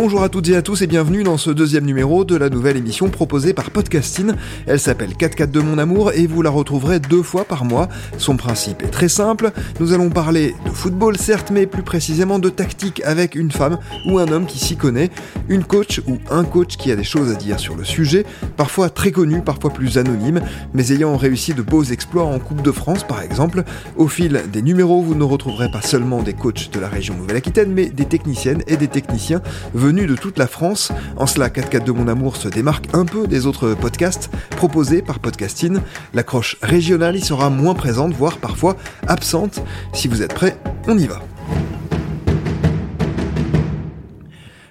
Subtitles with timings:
[0.00, 2.76] Bonjour à toutes et à tous et bienvenue dans ce deuxième numéro de la nouvelle
[2.76, 4.30] émission proposée par Podcasting.
[4.68, 7.88] Elle s'appelle 4 de mon amour et vous la retrouverez deux fois par mois.
[8.16, 9.50] Son principe est très simple.
[9.80, 13.76] Nous allons parler de football certes, mais plus précisément de tactique avec une femme
[14.08, 15.10] ou un homme qui s'y connaît,
[15.48, 18.24] une coach ou un coach qui a des choses à dire sur le sujet,
[18.56, 20.40] parfois très connu, parfois plus anonyme,
[20.74, 23.64] mais ayant réussi de beaux exploits en Coupe de France par exemple.
[23.96, 27.72] Au fil des numéros, vous ne retrouverez pas seulement des coachs de la région Nouvelle-Aquitaine,
[27.72, 29.42] mais des techniciennes et des techniciens
[29.74, 30.92] venus de toute la France.
[31.16, 35.18] En cela, 4 de mon amour se démarque un peu des autres podcasts proposés par
[35.18, 35.78] Podcasting.
[36.12, 39.62] L'accroche régionale y sera moins présente, voire parfois absente.
[39.94, 41.22] Si vous êtes prêts, on y va.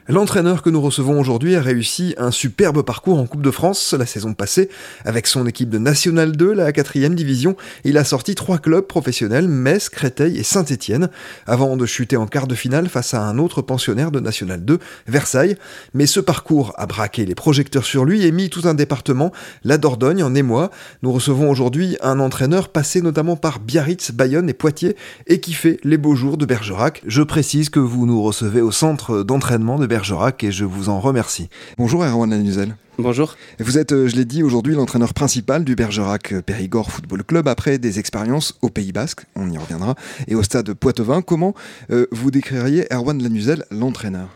[0.09, 4.05] L'entraîneur que nous recevons aujourd'hui a réussi un superbe parcours en Coupe de France la
[4.05, 4.69] saison passée.
[5.03, 9.49] Avec son équipe de National 2, la 4 division, il a sorti trois clubs professionnels,
[9.49, 11.09] Metz, Créteil et Saint-Étienne,
[11.45, 14.79] avant de chuter en quart de finale face à un autre pensionnaire de National 2,
[15.07, 15.57] Versailles.
[15.93, 19.33] Mais ce parcours a braqué les projecteurs sur lui et mis tout un département,
[19.65, 20.71] la Dordogne, en émoi.
[21.03, 24.95] Nous recevons aujourd'hui un entraîneur passé notamment par Biarritz, Bayonne et Poitiers
[25.27, 27.01] et qui fait les beaux jours de Bergerac.
[27.05, 30.89] Je précise que vous nous recevez au centre d'entraînement de Bergerac Bergerac et je vous
[30.89, 31.49] en remercie.
[31.79, 32.75] Bonjour Erwan Lanuzel.
[32.99, 33.35] Bonjour.
[33.57, 37.79] Vous êtes, euh, je l'ai dit, aujourd'hui l'entraîneur principal du Bergerac Périgord Football Club après
[37.79, 39.95] des expériences au Pays Basque, on y reviendra,
[40.27, 41.23] et au stade Poitevin.
[41.23, 41.55] Comment
[41.89, 44.27] euh, vous décririez Erwan Lanuzel, l'entraîneur?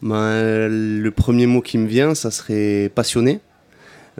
[0.00, 3.40] Ben, Le premier mot qui me vient, ça serait passionné.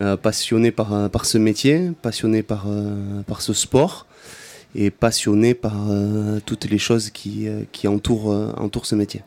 [0.03, 2.67] Euh, passionné par, par ce métier, passionné par,
[3.29, 4.09] par ce sport
[4.75, 5.77] et passionné par
[6.47, 9.23] toutes les choses qui, qui entourent, entourent ce métier.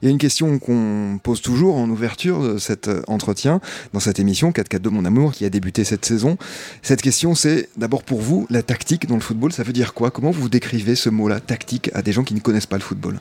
[0.00, 3.60] Il y a une question qu'on pose toujours en ouverture de cet euh, entretien,
[3.92, 6.36] dans cette émission 4-4 de mon amour qui a débuté cette saison.
[6.82, 10.10] Cette question, c'est d'abord pour vous, la tactique dans le football, ça veut dire quoi?
[10.10, 13.20] Comment vous décrivez ce mot-là, tactique, à des gens qui ne connaissent pas le football?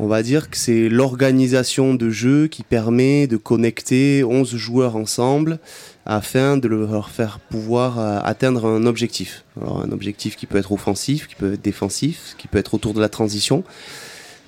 [0.00, 5.60] On va dire que c'est l'organisation de jeu qui permet de connecter 11 joueurs ensemble
[6.04, 9.44] afin de leur faire pouvoir euh, atteindre un objectif.
[9.60, 12.92] Alors un objectif qui peut être offensif, qui peut être défensif, qui peut être autour
[12.92, 13.62] de la transition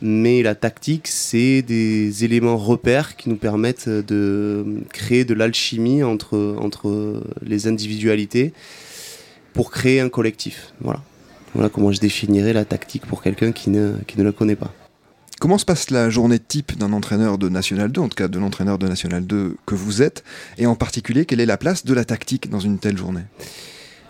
[0.03, 6.57] mais la tactique, c'est des éléments repères qui nous permettent de créer de l'alchimie entre,
[6.61, 8.53] entre les individualités
[9.53, 10.75] pour créer un collectif.
[10.81, 11.03] Voilà.
[11.55, 14.73] Voilà comment je définirais la tactique pour quelqu'un qui ne, qui ne la connaît pas.
[15.41, 18.39] Comment se passe la journée type d'un entraîneur de National 2, en tout cas de
[18.39, 20.25] l'entraîneur de National 2 que vous êtes,
[20.57, 23.25] et en particulier, quelle est la place de la tactique dans une telle journée?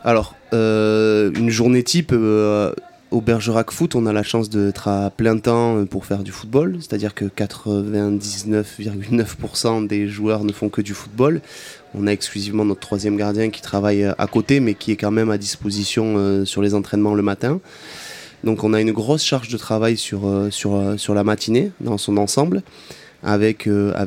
[0.04, 2.72] Alors, euh, une journée type, euh,
[3.16, 6.32] au Bergerac Foot, on a la chance d'être à plein temps euh, pour faire du
[6.32, 11.40] football, c'est-à-dire que 99,9% des joueurs ne font que du football.
[11.94, 15.12] On a exclusivement notre troisième gardien qui travaille euh, à côté, mais qui est quand
[15.12, 17.58] même à disposition euh, sur les entraînements le matin.
[18.44, 22.62] Donc on a une grosse charge de travail sur, la matinée dans son ensemble,
[23.22, 24.06] avec la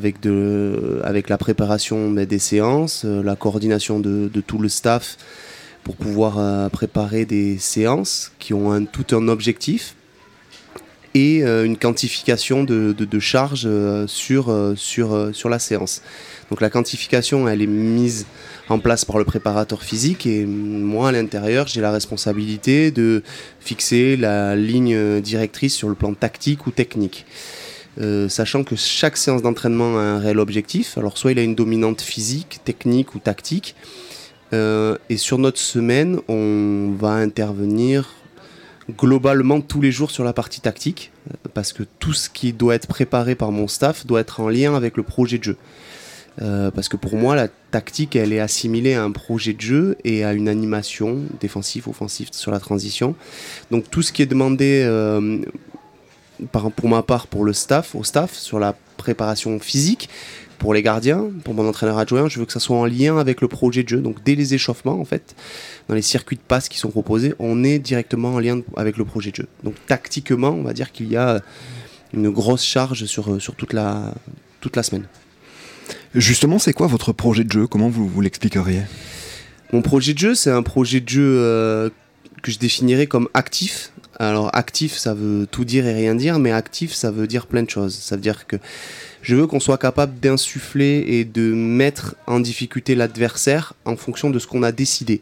[1.36, 5.16] préparation des séances, la coordination de, de tout le staff
[5.84, 9.94] pour pouvoir euh, préparer des séances qui ont un, tout un objectif
[11.14, 16.02] et euh, une quantification de, de, charge euh, sur, la séance.
[16.50, 18.26] Donc la quantification, elle est mise
[18.68, 23.22] en place par le préparateur physique et moi à l'intérieur, j'ai la responsabilité de
[23.58, 27.26] fixer la ligne directrice sur le plan tactique ou technique.
[28.28, 30.96] sachant que chaque séance d'entraînement a un réel objectif.
[30.98, 33.74] Alors soit il a une dominante physique, technique ou tactique,
[34.52, 38.14] euh, et sur notre semaine, on va intervenir
[38.90, 41.12] globalement tous les jours sur la partie tactique,
[41.54, 44.74] parce que tout ce qui doit être préparé par mon staff doit être en lien
[44.74, 45.56] avec le projet de jeu.
[46.42, 49.96] Euh, parce que pour moi, la tactique, elle est assimilée à un projet de jeu
[50.04, 53.14] et à une animation défensive, offensive sur la transition.
[53.70, 55.38] Donc tout ce qui est demandé euh,
[56.50, 60.08] pour ma part pour le staff, au staff, sur la préparation physique,
[60.60, 63.40] pour les gardiens, pour mon entraîneur adjoint, je veux que ça soit en lien avec
[63.40, 64.00] le projet de jeu.
[64.00, 65.34] Donc dès les échauffements, en fait,
[65.88, 69.06] dans les circuits de passe qui sont proposés, on est directement en lien avec le
[69.06, 69.48] projet de jeu.
[69.64, 71.40] Donc tactiquement, on va dire qu'il y a
[72.12, 74.12] une grosse charge sur, sur toute, la,
[74.60, 75.06] toute la semaine.
[76.14, 77.66] Justement, c'est quoi votre projet de jeu?
[77.66, 78.82] Comment vous, vous l'expliqueriez?
[79.72, 81.88] Mon projet de jeu, c'est un projet de jeu euh,
[82.42, 83.92] que je définirais comme actif.
[84.18, 87.62] Alors actif, ça veut tout dire et rien dire, mais actif, ça veut dire plein
[87.62, 87.94] de choses.
[87.94, 88.56] Ça veut dire que
[89.22, 94.38] je veux qu'on soit capable d'insuffler et de mettre en difficulté l'adversaire en fonction de
[94.38, 95.20] ce qu'on a décidé.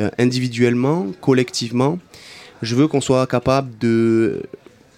[0.00, 1.98] Euh, individuellement, collectivement,
[2.62, 4.42] je veux qu'on soit capable de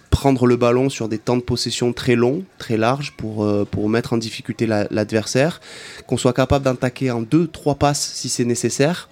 [0.09, 3.89] prendre le ballon sur des temps de possession très longs, très larges pour, euh, pour
[3.89, 5.59] mettre en difficulté l'adversaire,
[6.05, 9.09] qu'on soit capable d'attaquer en deux, trois passes si c'est nécessaire,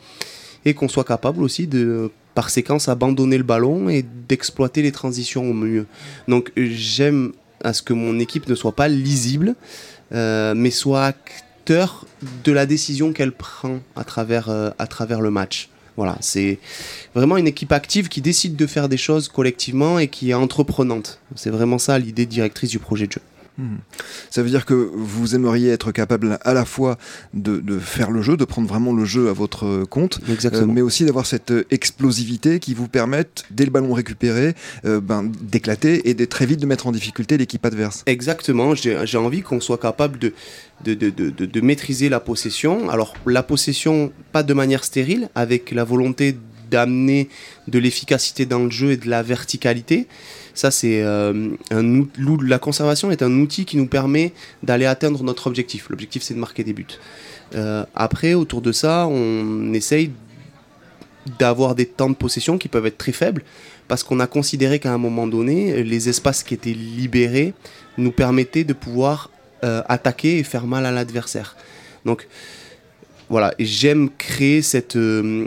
[0.64, 5.50] et qu'on soit capable aussi de par séquence abandonner le ballon et d'exploiter les transitions
[5.50, 5.86] au mieux.
[6.28, 9.56] Donc j'aime à ce que mon équipe ne soit pas lisible,
[10.12, 12.06] mais soit acteur
[12.44, 15.70] de la décision qu'elle prend à travers, à travers le match.
[15.98, 16.58] Voilà, c'est
[17.14, 21.20] vraiment une équipe active qui décide de faire des choses collectivement et qui est entreprenante.
[21.36, 23.22] C'est vraiment ça l'idée directrice du projet de jeu.
[23.62, 23.78] Hmm.
[24.32, 26.98] Ça veut dire que vous aimeriez être capable à la fois
[27.36, 31.06] de, faire le jeu, de prendre vraiment le jeu à votre compte, euh, mais aussi
[31.06, 34.56] d'avoir cette explosivité qui vous permette, dès le ballon récupéré,
[34.86, 38.02] euh, ben, d'éclater et de très vite de mettre en difficulté l'équipe adverse.
[38.08, 40.34] Exactement, j'ai envie qu'on soit capable de,
[40.84, 42.90] de, de, maîtriser la possession.
[42.90, 46.36] Alors la possession, pas de manière stérile, avec la volonté
[46.72, 47.30] d'amener
[47.68, 50.08] de l'efficacité dans le jeu et de la verticalité.
[50.54, 52.06] Ça, c'est euh, un
[52.44, 54.34] la conservation est un outil qui nous permet
[54.64, 55.90] d'aller atteindre notre objectif.
[55.90, 56.86] L'objectif, c'est de marquer des buts.
[57.56, 60.12] Euh, après, autour de ça, on essaye
[61.40, 63.44] d'avoir des temps de possession qui peuvent être très faibles
[63.88, 67.54] parce qu'on a considéré qu'à un moment donné, les espaces qui étaient libérés
[67.98, 69.30] nous permettaient de pouvoir
[69.64, 71.56] euh, attaquer et faire mal à l'adversaire.
[72.06, 72.28] Donc,
[73.30, 74.98] voilà, j'aime créer cette,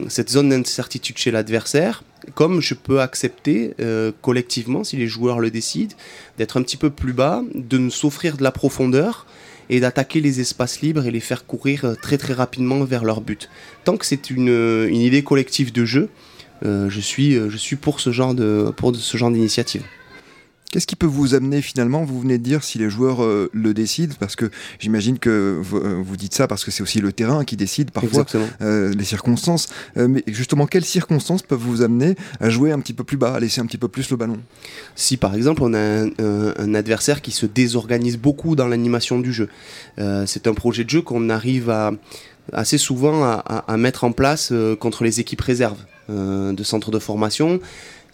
[0.08, 2.02] cette zone d'incertitude chez l'adversaire
[2.34, 5.94] comme je peux accepter euh, collectivement, si les joueurs le décident,
[6.38, 9.26] d'être un petit peu plus bas, de nous s'offrir de la profondeur
[9.70, 13.20] et d'attaquer les espaces libres et les faire courir euh, très très rapidement vers leur
[13.20, 13.48] but.
[13.84, 16.08] Tant que c'est une, idée collective de jeu,
[16.64, 19.82] euh, je suis pour ce genre d'initiative.
[20.70, 23.72] Qu'est-ce qui peut vous amener finalement Vous venez de dire si les joueurs euh, le
[23.74, 24.50] décident, parce que
[24.80, 28.26] j'imagine que vous, euh, dites ça parce que c'est aussi le terrain qui décide parfois
[28.60, 29.68] euh, les circonstances.
[29.94, 33.40] mais justement, quelles circonstances peuvent vous amener à jouer un petit peu plus bas, à
[33.40, 34.38] laisser un petit peu plus le ballon?
[34.96, 39.48] Si par exemple on a un, adversaire qui se désorganise beaucoup dans l'animation du jeu,
[40.26, 41.92] c'est un projet de jeu qu'on arrive à
[42.52, 45.78] assez souvent à, mettre en place contre les équipes réserves
[46.08, 47.60] de centres de formation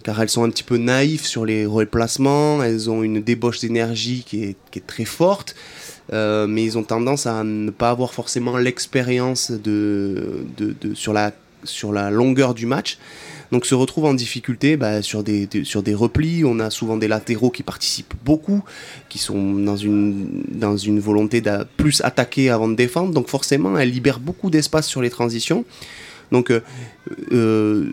[0.02, 4.24] car elles sont un petit peu naïves sur les replacements, elles ont une débauche d'énergie
[4.26, 5.54] qui est, très forte,
[6.12, 10.44] euh, mais ils ont tendance à ne pas avoir forcément l'expérience de,
[10.94, 12.98] sur, la, longueur du match.
[13.52, 15.48] Donc se retrouvent en difficulté bah, sur, des,
[15.94, 16.44] replis.
[16.44, 18.62] On a souvent des latéraux qui participent beaucoup,
[19.08, 23.12] qui sont dans une, dans une volonté de plus attaquer avant de défendre.
[23.12, 25.64] Donc forcément, elles libèrent beaucoup d'espace sur les transitions.
[26.30, 26.60] Donc euh,
[27.32, 27.92] euh,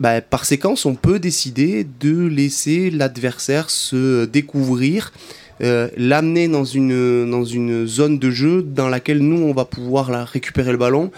[0.00, 5.12] bah, par séquence, on peut décider de laisser l'adversaire se découvrir,
[5.60, 10.06] euh, l'amener dans une, dans une zone de jeu dans laquelle nous, on va pouvoir
[10.26, 11.12] récupérer le ballon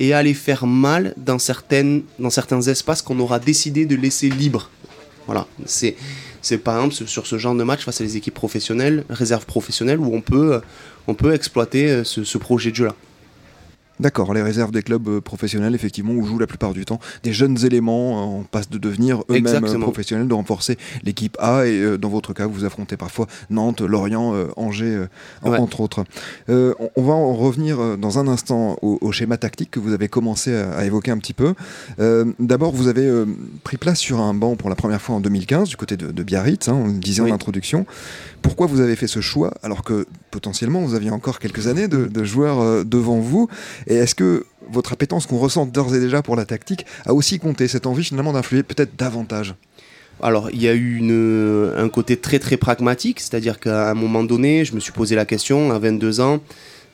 [0.00, 4.70] et aller faire mal dans, certaines, dans certains espaces qu'on aura décidé de laisser libres.
[5.26, 5.96] Voilà, c'est
[6.42, 9.98] c'est par exemple sur ce genre de match face à des équipes professionnelles, réserves professionnelles,
[9.98, 10.60] où on peut,
[11.08, 12.94] on peut exploiter euh, ce, ce projet de jeu-là.
[13.98, 17.32] D'accord, les réserves des clubs euh, professionnels, effectivement, où jouent la plupart du temps des
[17.32, 22.10] jeunes éléments, on passe de devenir eux-mêmes professionnels, de renforcer l'équipe A, et euh, dans
[22.10, 25.06] votre cas, vous affrontez parfois Nantes, Lorient, euh, Angers,
[25.42, 26.04] entre autres.
[26.48, 30.84] on va en revenir dans un instant au, schéma tactique que vous avez commencé à,
[30.84, 31.54] évoquer un petit peu.
[32.38, 33.24] D'abord, vous avez
[33.64, 36.68] pris place sur un banc pour la première fois en 2015, du côté de, Biarritz,
[36.68, 37.86] hein, on le disait en introduction.
[38.46, 42.24] Pourquoi vous avez fait ce choix alors que potentiellement vous aviez encore quelques années de,
[42.24, 43.48] joueurs euh, devant vous
[43.88, 47.40] Et est-ce que votre appétence qu'on ressent d'ores et déjà pour la tactique a aussi
[47.40, 49.56] compté cette envie finalement d'influer peut-être davantage?
[50.22, 51.02] Alors, il y a eu
[51.76, 55.24] un côté très très pragmatique, c'est-à-dire qu'à un moment donné, je me suis posé la
[55.24, 56.40] question, à 22 ans,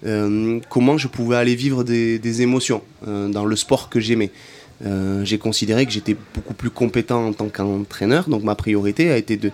[0.06, 4.30] euh, comment je pouvais aller vivre des, émotions euh, dans le sport que j'aimais.
[5.22, 9.36] j'ai considéré que j'étais beaucoup plus compétent en tant qu'entraîneur, donc ma priorité a été
[9.36, 9.52] de,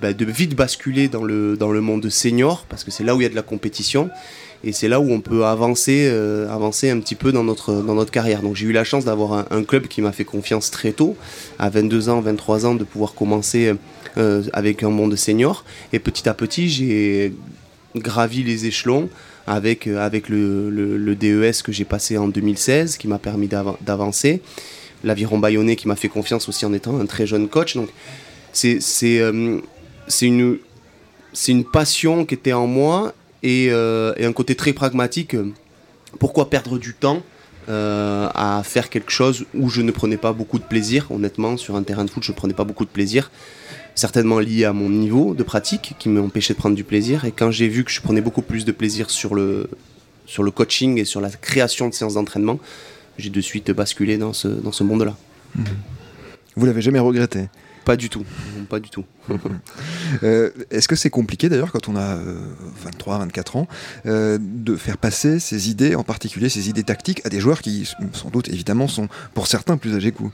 [0.00, 3.20] bah, de vite basculer dans le, dans le monde senior, parce que c'est là où
[3.20, 4.10] il y a de la compétition,
[4.64, 7.94] et c'est là où on peut avancer, euh, avancer un petit peu dans notre, dans
[7.94, 8.42] notre carrière.
[8.42, 11.16] Donc j'ai eu la chance d'avoir un, club qui m'a fait confiance très tôt,
[11.58, 13.74] à 22 ans, 23 ans, de pouvoir commencer
[14.16, 17.32] euh, avec un monde senior, et petit à petit j'ai
[17.96, 19.08] gravi les échelons
[19.46, 24.42] avec, euh, avec le, le, DES que j'ai passé en 2016, qui m'a permis d'avancer,
[25.02, 27.74] l'aviron bayonnais qui m'a fait confiance aussi en étant un très jeune coach.
[27.74, 27.88] Donc
[28.52, 28.80] c'est
[30.08, 30.58] c'est une,
[31.32, 35.36] c'est une passion qui était en moi et, euh, un côté très pragmatique.
[36.18, 37.22] Pourquoi perdre du temps
[37.68, 41.06] euh, à faire quelque chose où je ne prenais pas beaucoup de plaisir?
[41.10, 43.30] Honnêtement, sur un terrain de foot, je ne prenais pas beaucoup de plaisir.
[43.94, 47.24] Certainement lié à mon niveau de pratique qui m'empêchait de prendre du plaisir.
[47.24, 49.68] Et quand j'ai vu que je prenais beaucoup plus de plaisir sur le,
[50.26, 52.58] sur le coaching et sur la création de séances d'entraînement,
[53.18, 55.16] j'ai de suite basculé dans ce, dans ce monde-là.
[55.56, 55.64] Mmh.
[56.56, 57.48] Vous l'avez jamais regretté?
[57.88, 58.24] Pas du tout,
[58.68, 59.04] pas du tout.
[60.22, 62.16] Euh, est-ce que c'est compliqué d'ailleurs quand on a
[62.82, 63.68] 23, euh, 24 ans
[64.06, 67.88] euh, de faire passer ces idées, en particulier ces idées tactiques, à des joueurs qui
[68.14, 70.32] sans doute évidemment sont pour certains plus âgés que vous?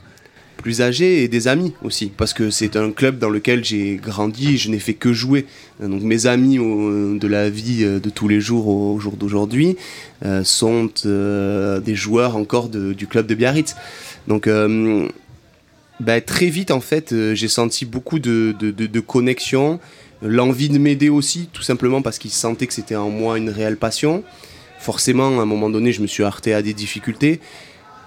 [0.57, 4.57] Plus âgés et des amis aussi, parce que c'est un club dans lequel j'ai grandi
[4.57, 5.45] je n'ai fait que jouer.
[5.81, 9.75] Donc mes amis de la vie de tous les jours au jour d'aujourd'hui
[10.43, 13.75] sont des joueurs encore du club de Biarritz.
[14.27, 14.47] Donc
[15.99, 19.79] bah, très vite en fait j'ai senti beaucoup de, de, de, connexion,
[20.21, 23.77] l'envie de m'aider aussi, tout simplement parce qu'ils sentaient que c'était en moi une réelle
[23.77, 24.23] passion.
[24.79, 27.39] Forcément, à un moment donné, je me suis heurté à des difficultés,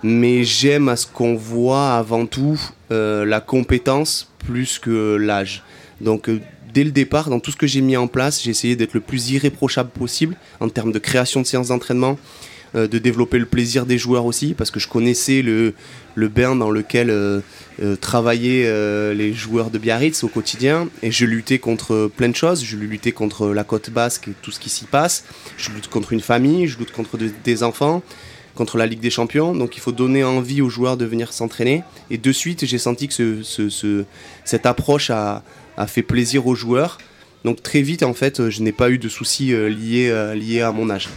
[0.02, 2.60] mais j'aime à ce qu'on voit avant tout
[2.92, 5.64] euh, la compétence plus que l'âge.
[6.00, 6.40] Donc, euh,
[6.72, 9.00] dès le départ, dans tout ce que j'ai mis en place, j'ai essayé d'être le
[9.00, 12.18] plus irréprochable possible en termes de création de séances d'entraînement,
[12.74, 15.74] euh, de développer le plaisir des joueurs aussi, parce que je connaissais le,
[16.14, 17.40] le bain dans lequel euh,
[17.82, 22.64] euh, travaillaient les joueurs de Biarritz au quotidien, et je luttais contre plein de choses.
[22.64, 25.24] Je luttais contre la côte basque et tout ce qui s'y passe.
[25.56, 28.02] Je lutte contre une famille, je lutte contre des enfants
[28.58, 29.54] contre la Ligue des Champions.
[29.54, 31.84] Donc il faut donner envie aux joueurs de venir s'entraîner.
[32.10, 34.04] Et de suite, j'ai senti que ce,
[34.44, 35.44] cette approche a,
[35.76, 36.98] a, fait plaisir aux joueurs.
[37.44, 40.90] Donc très vite, en fait, je n'ai pas eu de soucis liés, liés à mon
[40.90, 41.08] âge.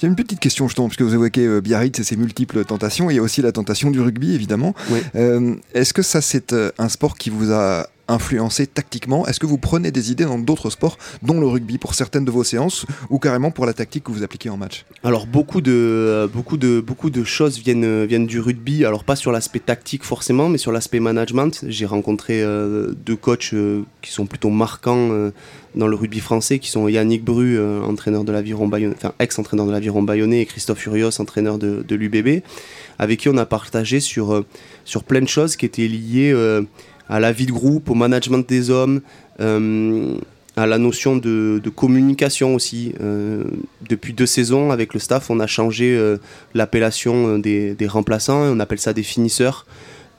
[0.00, 3.10] J'ai une petite question justement, parce que vous évoquez euh, Biarritz et ses multiples tentations.
[3.10, 4.74] Il y a aussi la tentation du rugby, évidemment.
[5.16, 9.26] Euh, est-ce que ça, c'est euh, un sport qui vous a influencé tactiquement.
[9.26, 12.30] Est-ce que vous prenez des idées dans d'autres sports, dont le rugby, pour certaines de
[12.30, 14.84] vos séances, ou carrément pour la tactique que vous appliquez en match?
[15.04, 19.32] Alors beaucoup de, beaucoup de, beaucoup de choses viennent, viennent du rugby, alors pas sur
[19.32, 21.64] l'aspect tactique forcément, mais sur l'aspect management.
[21.68, 23.54] J'ai rencontré deux coachs
[24.02, 25.30] qui sont plutôt marquants
[25.74, 29.66] dans le rugby français, qui sont Yannick Bru, euh, entraîneur de l'aviron Bayonnais, enfin ex-entraîneur
[29.66, 32.42] de l'aviron Bayonnais, et Christophe Furios, entraîneur de, l'UBB,
[32.98, 34.46] avec qui on a partagé sur, euh,
[34.84, 36.62] sur plein de choses qui étaient liées euh,
[37.08, 39.00] à la vie de groupe, au management des hommes,
[39.38, 42.94] à la notion de, communication aussi.
[43.88, 45.98] depuis deux saisons, avec le staff, on a changé
[46.54, 49.66] l'appellation des, des remplaçants, on appelle ça des finisseurs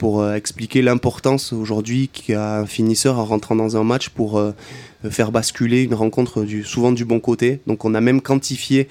[0.00, 4.40] pour expliquer l'importance aujourd'hui qu'a un finisseur en rentrant dans un match pour
[5.08, 7.60] faire basculer une rencontre souvent du bon côté.
[7.66, 8.88] Donc on a même quantifié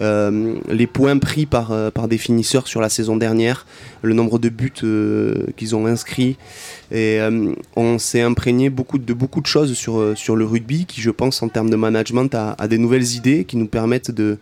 [0.00, 3.66] euh, les points pris par, euh, des finisseurs sur la saison dernière,
[4.02, 6.36] le nombre de buts euh, qu'ils ont inscrits.
[6.90, 7.20] Et
[7.74, 11.48] on s'est imprégné beaucoup de, beaucoup de choses sur, le rugby qui, je pense, en
[11.48, 14.38] termes de management, a des nouvelles idées qui nous permettent de...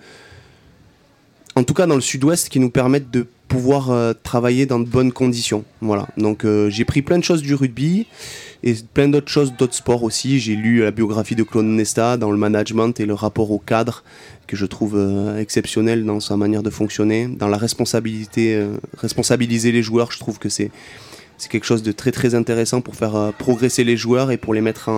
[1.55, 5.13] En tout cas dans le sud-ouest, qui nous permettent de pouvoir travailler dans de bonnes
[5.13, 5.65] conditions.
[5.83, 6.09] Voilà.
[6.17, 8.07] Donc j'ai pris plein de choses du rugby
[8.63, 10.39] et plein d'autres choses, d'autres sports aussi.
[10.39, 14.05] J'ai lu la biographie de Claude Nesta dans le management et le rapport au cadre
[14.47, 19.73] que je trouve euh, exceptionnel dans sa manière de fonctionner, dans la responsabilité, euh, responsabiliser
[19.73, 20.13] les joueurs.
[20.13, 20.71] Je trouve que c'est
[21.39, 24.53] c'est quelque chose de très très intéressant pour faire euh, progresser les joueurs et pour
[24.53, 24.91] les mettre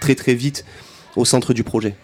[0.00, 0.64] très très vite
[1.16, 1.94] au centre du projet.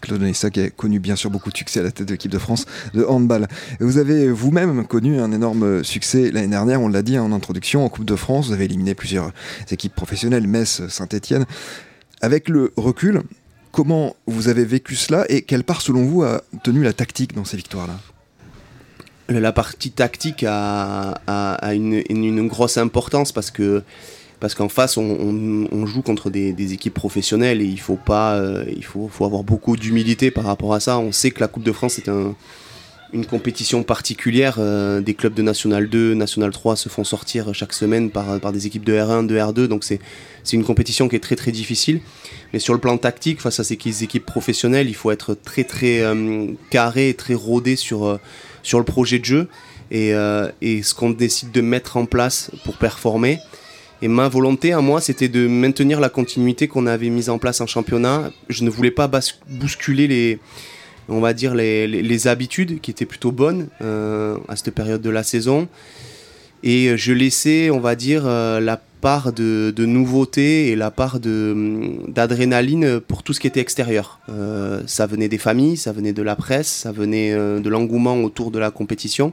[0.00, 2.30] Claude Nessa qui a connu bien sûr beaucoup de succès à la tête de l'équipe
[2.30, 3.48] de France de handball.
[3.80, 7.88] Vous avez vous-même connu un énorme succès l'année dernière, on l'a dit en introduction, en
[7.88, 8.48] Coupe de France.
[8.48, 9.32] Vous avez éliminé plusieurs
[9.70, 11.46] équipes professionnelles, Metz, Saint-Etienne.
[12.20, 13.22] Avec le recul,
[13.72, 17.44] comment vous avez vécu cela et quelle part selon vous a tenu la tactique dans
[17.44, 17.98] ces victoires-là?
[19.28, 21.20] La partie tactique a,
[21.72, 23.84] une, grosse importance parce que
[24.40, 28.84] parce qu'en face on, joue contre des, équipes professionnelles et il faut pas euh, il
[28.84, 30.98] faut, avoir beaucoup d'humilité par rapport à ça.
[30.98, 32.34] On sait que la Coupe de France est un,
[33.12, 37.74] une compétition particulière euh, des clubs de National 2 National 3 se font sortir chaque
[37.74, 40.00] semaine par, des équipes de R1 de R2 donc c'est
[40.52, 42.00] une compétition qui est très très difficile.
[42.54, 46.00] Mais sur le plan tactique face à ces équipes professionnelles il faut être très très
[46.00, 48.18] euh, carré très rodé sur
[48.72, 49.48] le projet de jeu.
[49.92, 53.40] Et ce qu'on décide de mettre en place pour performer
[54.02, 57.60] et ma volonté à moi, c'était de maintenir la continuité qu'on avait mise en place
[57.60, 58.30] en championnat.
[58.48, 59.10] Je ne voulais pas
[59.48, 60.38] bousculer les,
[61.08, 65.10] on va dire les, les, habitudes qui étaient plutôt bonnes euh, à cette période de
[65.10, 65.68] la saison.
[66.62, 71.20] Et je laissais, on va dire, euh, la part de, de, nouveauté et la part
[71.20, 74.20] d'adrénaline pour tout ce qui était extérieur.
[74.28, 78.50] Euh, ça venait des familles, ça venait de la presse, ça venait de l'engouement autour
[78.50, 79.32] de la compétition.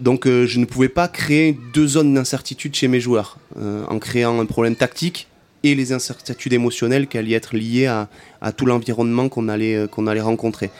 [0.00, 3.98] Donc euh, je ne pouvais pas créer deux zones d'incertitude chez mes joueurs, euh, en
[3.98, 5.28] créant un problème tactique
[5.62, 8.08] et les incertitudes émotionnelles qui allaient être liées à,
[8.52, 10.70] tout l'environnement qu'on allait, euh, qu'on allait rencontrer.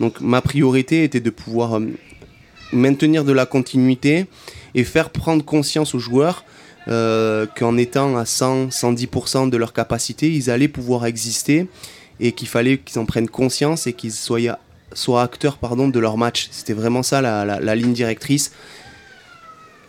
[0.00, 1.80] Donc ma priorité était de pouvoir
[2.72, 4.26] maintenir de la continuité
[4.74, 6.44] et faire prendre conscience aux joueurs
[6.86, 11.66] qu'en étant à 100-110% de leur capacité, ils allaient pouvoir exister
[12.20, 14.58] et qu'il fallait qu'ils en prennent conscience et qu'ils soient
[14.94, 16.48] soient acteurs pardon, de leur match.
[16.50, 18.52] C'était vraiment ça la, ligne directrice.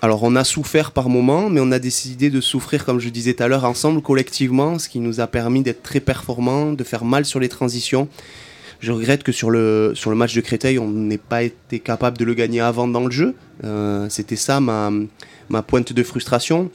[0.01, 3.33] Alors on a souffert par moments, mais on a décidé de souffrir, comme je disais
[3.33, 7.05] tout à l'heure, ensemble, collectivement, ce qui nous a permis d'être très performants, de faire
[7.05, 8.07] mal sur les transitions.
[8.81, 12.17] Je regrette que sur le, sur le match de Créteil, on n'ait pas été capable
[12.17, 13.35] de le gagner avant dans le jeu.
[14.09, 14.91] C'était ça ma,
[15.49, 16.69] ma pointe de frustration.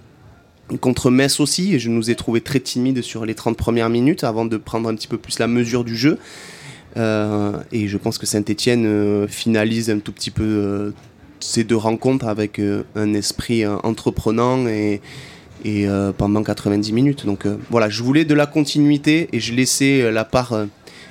[0.80, 4.44] Contre Metz aussi, je nous ai trouvé très timides sur les 30 premières minutes avant
[4.44, 6.18] de prendre un petit peu plus la mesure du jeu.
[6.96, 10.90] Euh, et je pense que Saint-Etienne euh, finalise un tout petit peu euh,
[11.38, 12.60] ces deux rencontres avec
[12.94, 15.00] un esprit entreprenant et,
[15.64, 15.86] et
[16.18, 17.24] pendant 90 minutes.
[17.24, 20.54] Donc voilà, je voulais de la continuité et je laissais la part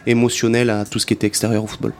[0.05, 1.93] émotionnelle à tout ce qui était extérieur au football.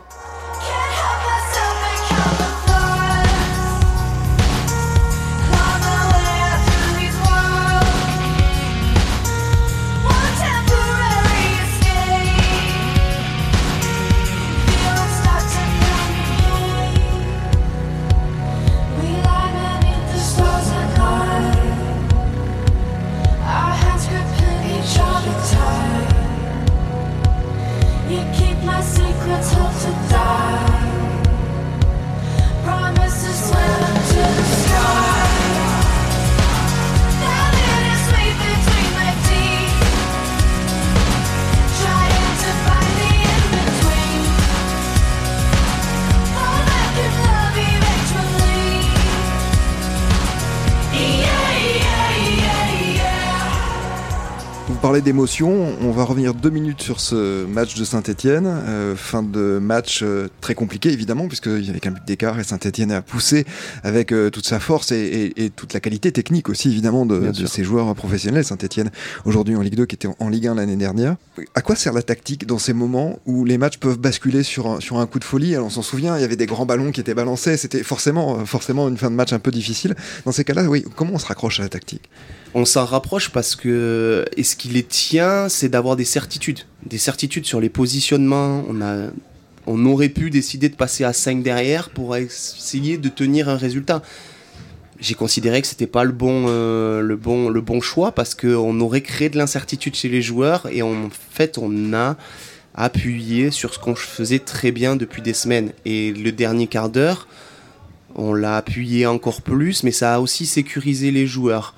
[55.09, 58.45] D'émotion, on va revenir deux minutes sur ce match de Saint-Etienne.
[58.45, 62.43] Euh, fin de match euh, très compliqué évidemment, puisqu'il y avait qu'un but d'écart et
[62.43, 63.45] Saint-Etienne a poussé
[63.81, 67.95] avec euh, toute sa force et, toute la qualité technique aussi évidemment de, ses joueurs
[67.95, 68.45] professionnels.
[68.45, 68.91] Saint-Etienne
[69.25, 71.15] aujourd'hui en Ligue 2 qui était en, Ligue 1 l'année dernière.
[71.55, 74.79] À quoi sert la tactique dans ces moments où les matchs peuvent basculer sur un,
[74.79, 75.55] sur un coup de folie?
[75.55, 78.45] Alors on s'en souvient, il y avait des grands ballons qui étaient balancés, c'était forcément,
[78.45, 79.95] forcément une fin de match un peu difficile.
[80.25, 82.07] Dans ces cas-là, oui, comment on se raccroche à la tactique?
[82.53, 87.45] On s'en rapproche parce que ce qui les tient, c'est d'avoir des certitudes, des certitudes
[87.45, 88.63] sur les positionnements.
[88.67, 89.09] On a,
[89.67, 94.01] on aurait pu décider de passer à 5 derrière pour essayer de tenir un résultat.
[94.99, 98.79] J'ai considéré que c'était pas le bon, euh, le bon, le bon choix parce qu'on
[98.81, 102.17] aurait créé de l'incertitude chez les joueurs et en fait on a
[102.75, 105.71] appuyé sur ce qu'on faisait très bien depuis des semaines.
[105.85, 107.27] Et le dernier quart d'heure,
[108.15, 111.75] on l'a appuyé encore plus, mais ça a aussi sécurisé les joueurs.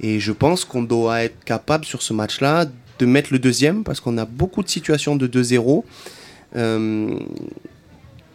[0.00, 2.66] Et je pense qu'on doit être capable sur ce match-là
[2.98, 5.84] de mettre le deuxième parce qu'on a beaucoup de situations de 2-0
[6.56, 7.18] euh,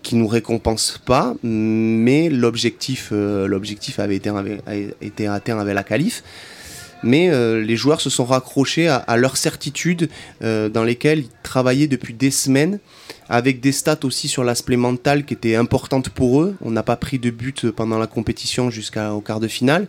[0.06, 6.23] qui nous récompensent pas, mais l'objectif, euh, l'objectif avait été, atteint avec la qualif.
[7.01, 10.10] Mais euh, les joueurs se sont raccrochés à, à leurs certitudes
[10.43, 12.80] euh, dans lesquelles ils travaillaient depuis des semaines,
[13.30, 16.56] avec des stats aussi sur l'aspect mental qui étaient importantes pour eux.
[16.62, 19.88] On n'a pas pris de but pendant la compétition jusqu'au quart de finale.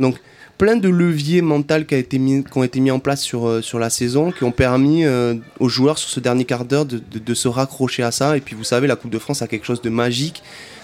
[0.00, 0.18] Donc
[0.58, 3.46] plein de leviers mentaux qui, a été mis, qui ont été mis en place sur,
[3.46, 6.86] euh, sur la saison, qui ont permis euh, aux joueurs sur ce dernier quart d'heure
[6.86, 8.36] de, de, se raccrocher à ça.
[8.36, 10.42] Et puis vous savez, la Coupe de France a quelque chose de magique.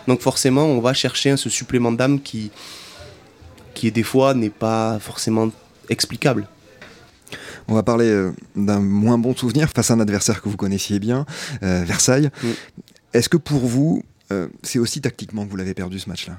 [0.09, 2.51] Donc forcément, on va chercher ce supplément d'âme qui,
[3.75, 5.51] qui des fois n'est pas forcément
[5.89, 6.49] explicable.
[7.69, 10.99] On va parler euh, d'un moins bon souvenir face à un adversaire que vous connaissiez
[10.99, 11.25] bien,
[11.63, 12.31] Versailles.
[13.15, 14.03] Est-ce que pour vous,
[14.63, 16.37] c'est aussi tactiquement que vous l'avez perdu ce match-là?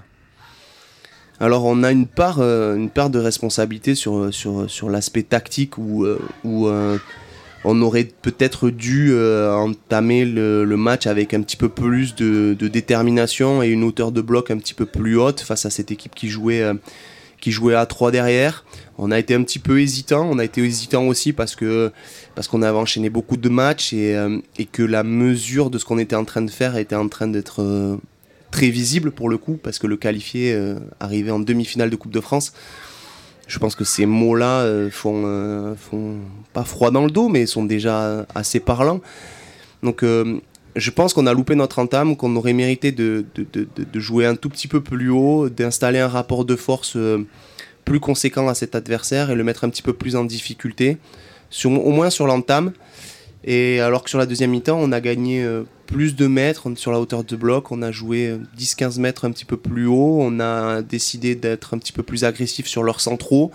[1.44, 6.18] Alors on a une part, euh, de responsabilité sur, sur, sur l'aspect tactique où, euh,
[6.46, 6.98] euh,
[7.66, 13.68] on aurait peut-être dû entamer le, match avec un petit peu plus de, détermination et
[13.68, 16.64] une hauteur de bloc un petit peu plus haute face à cette équipe qui jouait,
[16.64, 18.64] à 3 derrière.
[18.98, 22.78] On a été un petit peu hésitant, on a été hésitant aussi parce qu'on avait
[22.78, 26.52] enchaîné beaucoup de matchs et que la mesure de ce qu'on était en train de
[26.52, 28.00] faire était en train d'être
[28.54, 32.12] très visible pour le coup, parce que le qualifié euh, arrivé en demi-finale de Coupe
[32.12, 32.54] de France,
[33.48, 36.20] je pense que ces mots-là euh, font, euh, font
[36.54, 39.02] pas froid dans le dos, mais sont déjà assez parlants.
[39.82, 40.06] Donc
[40.76, 43.26] je pense qu'on a loupé notre entame, qu'on aurait mérité de,
[43.96, 46.96] jouer un tout petit peu plus haut, d'installer un rapport de force
[47.84, 51.00] plus conséquent à cet adversaire et le mettre un petit peu plus en difficulté,
[51.66, 52.72] au moins sur l'entame.
[53.44, 55.44] Et alors que sur la deuxième mi-temps, on a gagné
[55.94, 57.72] plus de mètres sur la hauteur de bloc.
[57.72, 60.18] On a joué 10-15 mètres un petit peu plus haut.
[60.20, 63.52] On a décidé d'être un petit peu plus agressif sur leurs centraux.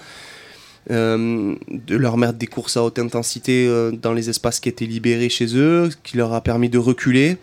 [0.90, 4.86] Euh, de leur mettre des courses à haute intensité euh, dans les espaces qui étaient
[4.86, 7.36] libérés chez eux, qui leur a permis de reculer.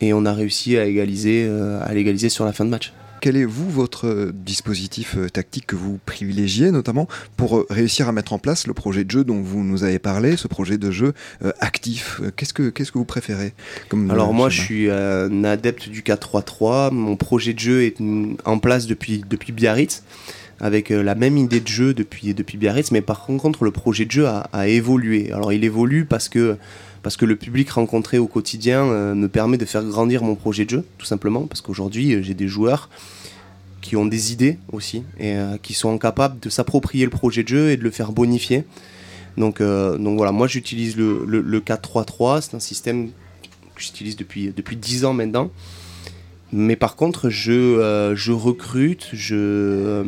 [0.00, 3.36] Et on a réussi à égaliser, euh, à l'égaliser sur la fin de match quel
[3.36, 8.12] est, vous, votre euh, dispositif euh, tactique que vous privilégiez, notamment pour euh, réussir à
[8.12, 10.90] mettre en place le projet de jeu dont vous nous avez parlé, ce projet de
[10.90, 11.12] jeu
[11.60, 12.20] actif?
[12.36, 13.52] Qu'est-ce que, qu'est-ce que vous préférez
[13.88, 16.92] comme Alors, moi, je suis un adepte du 4-3-3.
[16.92, 17.96] Mon projet de jeu est
[18.44, 20.02] en place depuis, depuis Biarritz.
[20.60, 24.10] avec la même idée de jeu depuis, depuis Biarritz, mais par contre le projet de
[24.10, 25.32] jeu a, a évolué.
[25.32, 26.56] Alors il évolue parce que
[27.06, 30.64] parce que le public rencontré au quotidien euh, me permet de faire grandir mon projet
[30.64, 32.90] de jeu, tout simplement, parce qu'aujourd'hui euh, j'ai des joueurs
[33.80, 37.48] qui ont des idées aussi et euh, qui sont capables de s'approprier le projet de
[37.48, 38.64] jeu et de le faire bonifier.
[39.36, 43.10] Donc, donc voilà, moi j'utilise le, le, 4-3-3, c'est un système
[43.76, 45.52] que j'utilise depuis, depuis 10 ans maintenant.
[46.52, 50.02] Mais par contre, je, je recrute, je,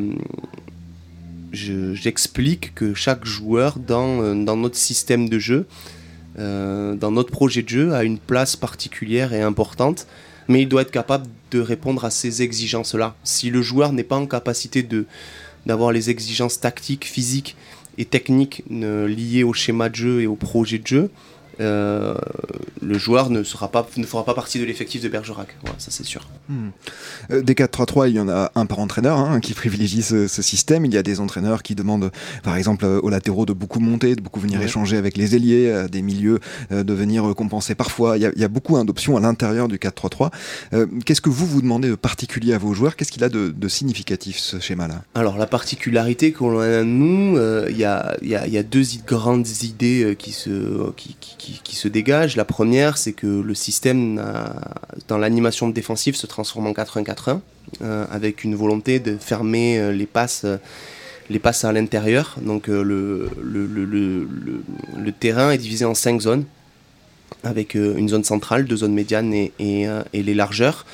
[1.53, 5.69] j'explique que chaque joueur dans, dans notre système de jeu
[6.39, 10.07] euh, dans notre projet de jeu a une place particulière et importante,
[10.49, 13.15] mais il doit être capable de répondre à ces exigences-là.
[13.25, 15.07] Si le joueur n'est pas en capacité de
[15.67, 17.57] d'avoir les exigences tactiques, physiques
[17.99, 21.11] et techniques liées au schéma de jeu et au projet de jeu,
[21.61, 22.15] euh,
[22.81, 25.57] le joueur ne, sera pas, ne fera pas partie de l'effectif de Bergerac.
[25.79, 26.29] ça c'est sûr.
[26.49, 26.69] Hmm.
[27.31, 30.85] Euh, des 4-3-3, il y en a un par entraîneur hein, qui privilégie ce, système.
[30.85, 32.11] Il y a des entraîneurs qui demandent,
[32.43, 35.87] par exemple, euh, aux latéraux de beaucoup monter, de beaucoup venir échanger avec les ailiers,
[35.91, 36.41] des milieux
[36.71, 38.17] de venir compenser parfois.
[38.17, 40.31] Il y a, beaucoup hein, d'options à l'intérieur du 4-3-3.
[41.05, 42.97] Qu'est-ce que vous vous demandez de particulier à vos joueurs?
[42.97, 45.03] Qu'est-ce qu'il a de, significatif ce schéma-là?
[45.15, 50.33] Alors la particularité qu'on a nous, il y a, y, a, deux grandes idées qui
[50.33, 52.37] se, qui, qui qui, se dégage.
[52.37, 54.23] La première, c'est que le système
[55.09, 57.41] dans l'animation défensive se transforme en 4-1-4-1
[57.83, 60.43] euh, avec une volonté de fermer euh, les passes.
[60.45, 60.57] Euh,
[61.31, 63.29] les passes à l'intérieur, donc le,
[65.21, 66.47] terrain est divisé en cinq zones,
[67.45, 69.51] avec une zone centrale, deux zones médianes et
[70.15, 70.87] les largeurs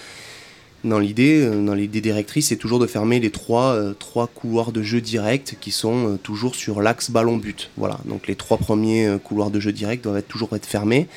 [0.84, 4.70] dans l'idée, euh, dans l'idée directrice, c'est toujours de fermer les trois, euh, trois couloirs
[4.70, 7.70] de jeu direct qui sont euh, toujours sur l'axe ballon-but.
[7.76, 11.08] Voilà, donc les trois premiers couloirs de jeu direct doivent être, toujours être fermés.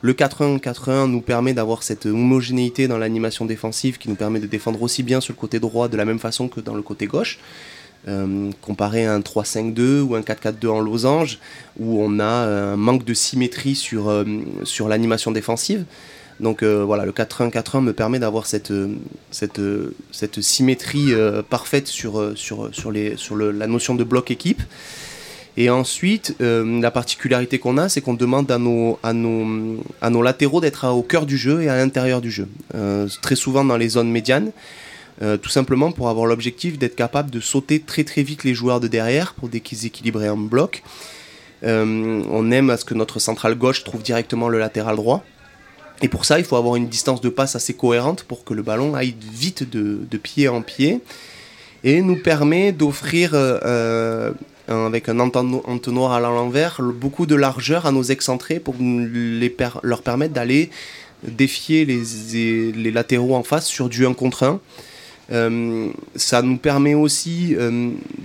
[0.00, 4.82] Le 4-1-4-1 nous permet d'avoir cette homogénéité dans l'animation défensive qui nous permet de défendre
[4.82, 7.38] aussi bien sur le côté droit de la même façon que dans le côté gauche.
[8.60, 11.38] comparé à un 3-5-2 ou un 4-4-2 en losange,
[11.78, 14.24] où on a un manque de symétrie sur,
[14.64, 15.84] sur l'animation défensive.
[16.42, 18.96] Donc euh, voilà, le 4-1-4-1 me permet d'avoir cette, euh,
[19.58, 19.90] euh,
[20.40, 21.12] symétrie
[21.48, 24.62] parfaite sur, la notion de bloc équipe.
[25.58, 31.26] Et ensuite, la particularité qu'on a, c'est qu'on demande à nos latéraux d'être au cœur
[31.26, 32.48] du jeu et à l'intérieur du jeu.
[33.20, 34.50] très souvent dans les zones médianes,
[35.20, 38.88] tout simplement pour avoir l'objectif d'être capable de sauter très très vite les joueurs de
[38.88, 40.82] derrière pour déséquilibrer un bloc.
[41.62, 45.22] on aime à ce que notre centrale gauche trouve directement le latéral droit.
[46.02, 48.62] Et pour ça, il faut avoir une distance de passe assez cohérente pour que le
[48.62, 51.00] ballon aille vite de, pied en pied
[51.84, 54.32] et nous permet d'offrir euh,
[54.68, 58.74] euh, avec un entonnoir à l'envers beaucoup de largeur à nos excentrés pour
[59.82, 60.70] leur permettre d'aller
[61.22, 64.60] défier les, les, latéraux en face sur du 1 contre 1.
[65.30, 67.56] Euh, ça nous permet aussi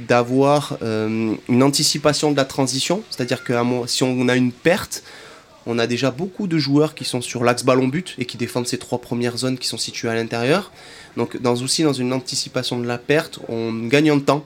[0.07, 3.53] d'avoir une anticipation de la transition, c'est-à-dire que
[3.85, 5.03] si on a une perte,
[5.67, 8.77] on a déjà beaucoup de joueurs qui sont sur l'axe ballon-but et qui défendent ces
[8.77, 10.71] trois premières zones qui sont situées à l'intérieur.
[11.17, 14.45] Donc dans, aussi dans une anticipation de la perte, on gagne en temps.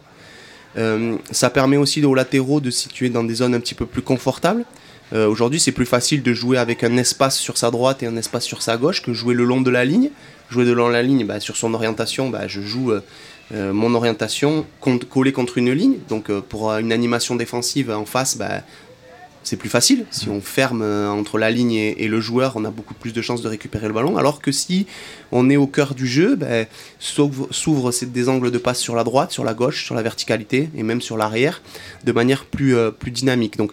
[0.77, 3.85] Euh, ça permet aussi aux latéraux de se situer dans des zones un petit peu
[3.85, 4.65] plus confortables.
[5.13, 8.17] Euh, aujourd'hui, c'est plus facile de jouer avec un espace sur sa droite et un
[8.17, 10.09] espace sur sa gauche que jouer le long de la ligne.
[10.49, 13.93] Jouer le long de la ligne, bah, sur son orientation, bah, je joue euh, mon
[13.93, 14.65] orientation
[15.09, 15.97] collée contre une ligne.
[16.09, 18.61] Donc pour une animation défensive en face, bah,
[19.43, 20.05] c'est plus facile.
[20.11, 23.21] Si on ferme euh, entre la ligne et, le joueur, on a beaucoup plus de
[23.21, 24.17] chances de récupérer le ballon.
[24.17, 24.85] Alors que si
[25.31, 26.67] on est au cœur du jeu, ben,
[26.99, 30.83] s'ouvrent des angles de passe sur la droite, sur la gauche, sur la verticalité et
[30.83, 31.61] même sur l'arrière
[32.03, 33.57] de manière plus, euh, plus dynamique.
[33.57, 33.71] Donc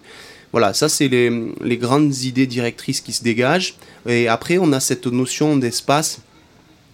[0.52, 1.30] voilà, ça c'est les,
[1.62, 3.74] les, grandes idées directrices qui se dégagent.
[4.06, 6.20] Et après, on a cette notion d'espace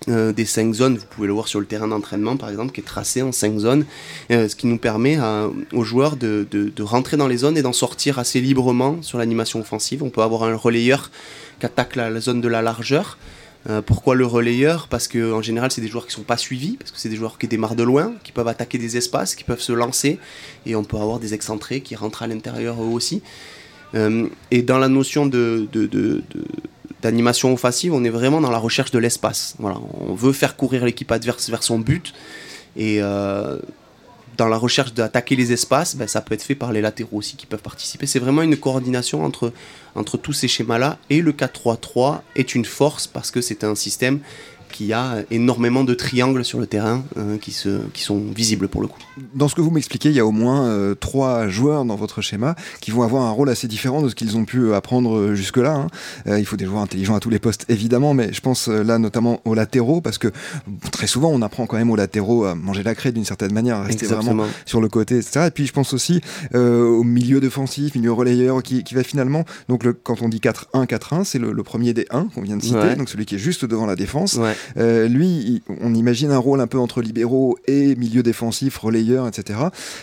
[0.08, 2.80] euh, des cinq zones, vous pouvez le voir sur le terrain d'entraînement par exemple, qui
[2.80, 3.86] est tracé en cinq zones,
[4.30, 5.18] euh, ce qui nous permet
[5.72, 6.46] aux joueurs de,
[6.80, 10.02] rentrer dans les zones et d'en sortir assez librement sur l'animation offensive.
[10.02, 11.10] On peut avoir un relayeur
[11.58, 13.16] qui attaque la, zone de la largeur.
[13.70, 14.88] Euh, pourquoi le relayeur?
[14.88, 17.16] Parce qu'en général, c'est des joueurs qui ne sont pas suivis, parce que c'est des
[17.16, 20.18] joueurs qui démarrent de loin, qui peuvent attaquer des espaces, qui peuvent se lancer,
[20.66, 23.22] et on peut avoir des excentrés qui rentrent à l'intérieur eux aussi.
[24.50, 25.66] et dans la notion de,
[27.04, 29.54] d'animation offensive, on est vraiment dans la recherche de l'espace.
[29.58, 32.14] Voilà, on veut faire courir l'équipe adverse vers son but.
[32.76, 33.58] Et euh,
[34.38, 37.36] dans la recherche d'attaquer les espaces, ben, ça peut être fait par les latéraux aussi
[37.36, 38.06] qui peuvent participer.
[38.06, 39.52] C'est vraiment une coordination entre,
[39.94, 40.98] entre tous ces schémas-là.
[41.10, 44.20] Et le 4-3-3 est une force parce que c'est un système
[44.74, 48.66] qu'il y a énormément de triangles sur le terrain hein, qui, se, qui sont visibles
[48.66, 48.98] pour le coup.
[49.34, 52.22] Dans ce que vous m'expliquez, il y a au moins euh, trois joueurs dans votre
[52.22, 55.74] schéma qui vont avoir un rôle assez différent de ce qu'ils ont pu apprendre jusque-là.
[55.74, 55.86] Hein.
[56.26, 58.82] Euh, il faut des joueurs intelligents à tous les postes, évidemment, mais je pense euh,
[58.82, 60.32] là notamment aux latéraux, parce que
[60.90, 63.76] très souvent on apprend quand même aux latéraux à manger la craie d'une certaine manière,
[63.76, 65.46] à rester vraiment sur le côté, etc.
[65.46, 66.20] Et puis je pense aussi
[66.52, 70.86] au milieu défensif, milieu relayeur, qui, qui va finalement, donc le, quand on dit 4-1,
[70.86, 73.64] 4-1, c'est le, premier des 1 qu'on vient de citer, donc celui qui est juste
[73.64, 74.38] devant la défense.
[74.76, 79.58] Euh, lui, on imagine un rôle un peu entre libéraux et milieu défensif, relayeur, etc.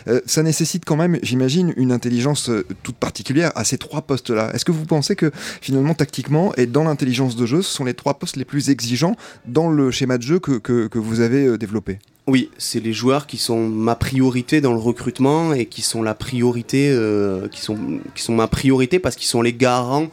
[0.07, 4.51] Euh, ça nécessite quand même, j'imagine, une intelligence euh, toute particulière à ces trois postes-là.
[4.53, 7.93] Est-ce que vous pensez que finalement, tactiquement et dans l'intelligence de jeu, ce sont les
[7.93, 11.99] trois postes les plus exigeants dans le schéma de jeu que, que, vous avez développé?
[12.27, 16.13] Oui, c'est les joueurs qui sont ma priorité dans le recrutement et qui sont la
[16.13, 16.95] priorité,
[17.51, 17.77] qui, sont,
[18.13, 20.07] qui sont ma priorité parce qu'ils sont les garants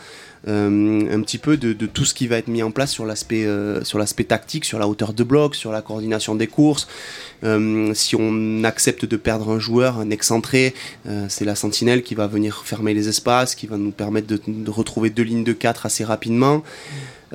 [0.47, 3.85] un petit peu de, tout ce qui va être mis en place sur l'aspect euh,
[3.85, 6.89] sur l'aspect tactique, sur la hauteur de bloc, sur la coordination des courses.
[7.95, 10.75] si on accepte de perdre un joueur, un excentré,
[11.29, 15.11] c'est la sentinelle qui va venir fermer les espaces, qui va nous permettre de, retrouver
[15.11, 16.63] deux lignes de 4 assez rapidement.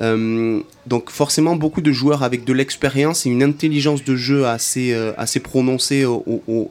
[0.00, 4.92] Euh, donc forcément beaucoup de joueurs avec de l'expérience et une intelligence de jeu assez,
[4.92, 6.04] euh, assez prononcée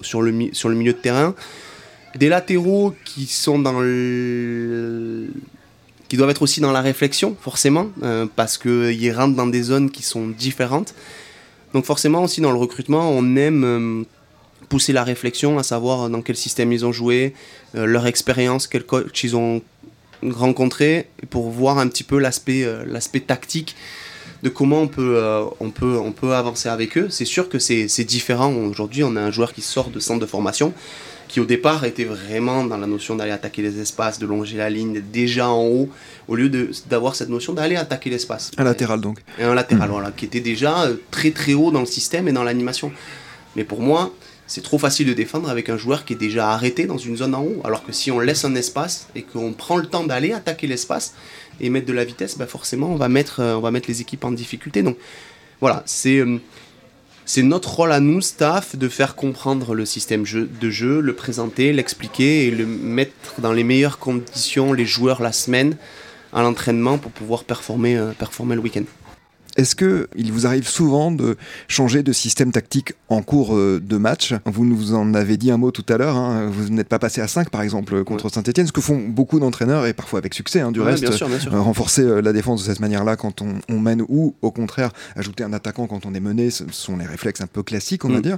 [0.01, 1.33] sur, le, sur le milieu de terrain.
[2.15, 3.81] Des latéraux qui sont dans
[6.13, 9.89] qui doivent être aussi dans la réflexion forcément euh, parce qu'ils rentrent dans des zones
[9.89, 10.93] qui sont différentes.
[11.73, 14.05] Donc forcément aussi dans le recrutement on aime
[14.69, 17.33] pousser la réflexion à savoir dans quel système ils ont joué,
[17.73, 19.63] leur expérience, quel coach ils ont
[20.31, 23.75] rencontrer pour voir un petit peu l'aspect euh, tactique
[24.41, 27.07] de comment on peut, euh, on peut, on peut avancer avec eux.
[27.09, 28.53] C'est sûr que c'est différent.
[28.53, 30.73] Aujourd'hui, on a un joueur qui sort de centre de formation,
[31.33, 34.69] qui au départ était vraiment dans la notion d'aller attaquer les espaces, de longer la
[34.69, 35.89] ligne, déjà en haut,
[36.27, 36.47] au lieu
[36.87, 38.51] d'avoir cette notion d'aller attaquer l'espace.
[38.55, 39.17] Un latéral donc.
[39.39, 39.91] Et un latéral, mmh.
[39.91, 42.91] voilà, qui était déjà euh, très très haut dans le système et dans l'animation.
[43.55, 44.13] Mais pour moi,
[44.45, 47.33] c'est trop facile de défendre avec un joueur qui est déjà arrêté dans une zone
[47.33, 47.61] en haut.
[47.63, 51.15] Alors que si on laisse un espace et qu'on prend le temps d'aller attaquer l'espace
[51.59, 54.01] et mettre de la vitesse, bah forcément on va, mettre, euh, on va mettre les
[54.01, 54.83] équipes en difficulté.
[54.83, 54.97] Donc
[55.61, 56.37] voilà, c'est euh,
[57.25, 61.71] c'est notre rôle à nous, staff, de faire comprendre le système de jeu, le présenter,
[61.71, 65.77] l'expliquer et le mettre dans les meilleures conditions les joueurs la semaine
[66.33, 68.83] à l'entraînement pour pouvoir performer, euh, performer le week-end.
[69.55, 71.37] Est-ce que il vous arrive souvent de
[71.67, 74.33] changer de système tactique en cours euh, de match?
[74.45, 76.15] Vous nous en avez dit un mot tout à l'heure.
[76.15, 76.49] Hein.
[76.51, 79.85] Vous n'êtes pas passé à 5 par exemple contre Saint-Etienne, ce que font beaucoup d'entraîneurs
[79.85, 80.61] et parfois avec succès.
[80.61, 84.33] Hein, du reste, euh, renforcer euh, la défense de cette manière-là quand on, mène ou
[84.41, 87.63] au contraire ajouter un attaquant quand on est mené, ce sont les réflexes un peu
[87.63, 88.21] classiques, on va mm.
[88.21, 88.37] dire.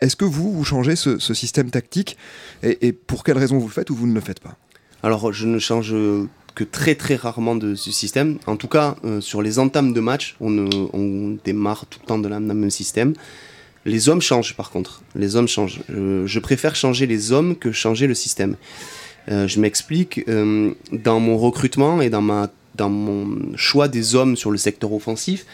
[0.00, 2.16] Est-ce que vous vous changez ce, système tactique?
[2.62, 4.56] Et, et pour quelle raison vous le faites ou vous ne le faites pas?
[5.02, 5.94] Alors, je ne change
[6.56, 8.38] que très très rarement de ce système.
[8.46, 12.28] En tout cas, euh, sur les entames de match, on, démarre tout le temps de
[12.28, 13.12] la, même système.
[13.84, 15.02] Les hommes changent par contre.
[15.14, 15.80] Les hommes changent.
[15.88, 18.56] je préfère changer les hommes que changer le système.
[19.30, 20.24] Euh, je m'explique.
[20.28, 24.92] Euh, dans mon recrutement et dans, ma, dans mon choix des hommes sur le secteur
[24.94, 25.44] offensif,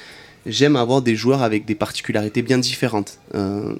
[0.47, 3.19] j'aime avoir des joueurs avec des particularités bien différentes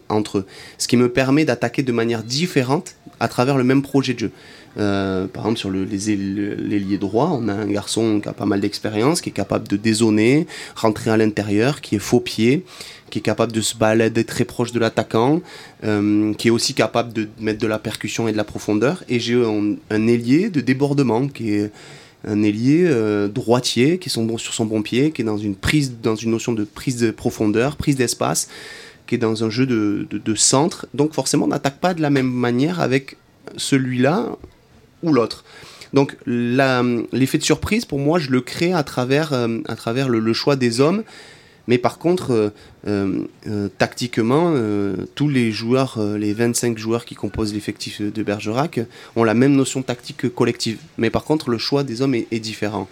[0.09, 0.47] entre eux.
[0.77, 4.33] Ce qui me permet d'attaquer de manière différente à travers le même projet de jeu.
[4.79, 8.61] Euh, par exemple, sur le, l'ailier droit, on a un garçon qui a pas mal
[8.61, 12.65] d'expérience, qui est capable de dézoner, rentrer à l'intérieur, qui est faux pied,
[13.11, 15.43] qui est capable de se balader très proche de l'attaquant,
[15.85, 19.05] euh, qui est aussi capable de mettre de la percussion et de la profondeur.
[19.09, 21.71] Et j'ai un, ailier de débordement, qui est
[22.27, 25.57] un ailier euh, droitier, qui est sur son bon pied, qui est dans une,
[26.27, 28.49] notion de prise de profondeur, prise d'espace,
[29.07, 30.87] qui est dans un jeu de centre.
[30.95, 33.17] Donc forcément, on n'attaque pas de la même manière avec
[33.57, 34.37] celui-là
[35.11, 35.45] l'autre.
[35.93, 39.59] Donc l'effet de surprise, pour moi, je le crée à travers, euh,
[40.09, 41.03] le, choix des hommes.
[41.69, 42.53] Mais par contre,
[42.87, 44.55] euh, euh, tactiquement,
[45.15, 48.81] tous les joueurs, les 25 joueurs qui composent l'effectif de Bergerac,
[49.17, 50.79] ont la même notion tactique collective.
[50.99, 52.89] Mais par contre, le choix des hommes est, différent.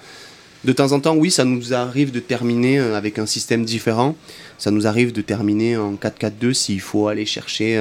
[0.65, 4.15] De temps en temps, oui, ça nous arrive de terminer avec un système différent.
[4.59, 7.77] Ça nous arrive de terminer en 4-4-2 s'il faut aller chercher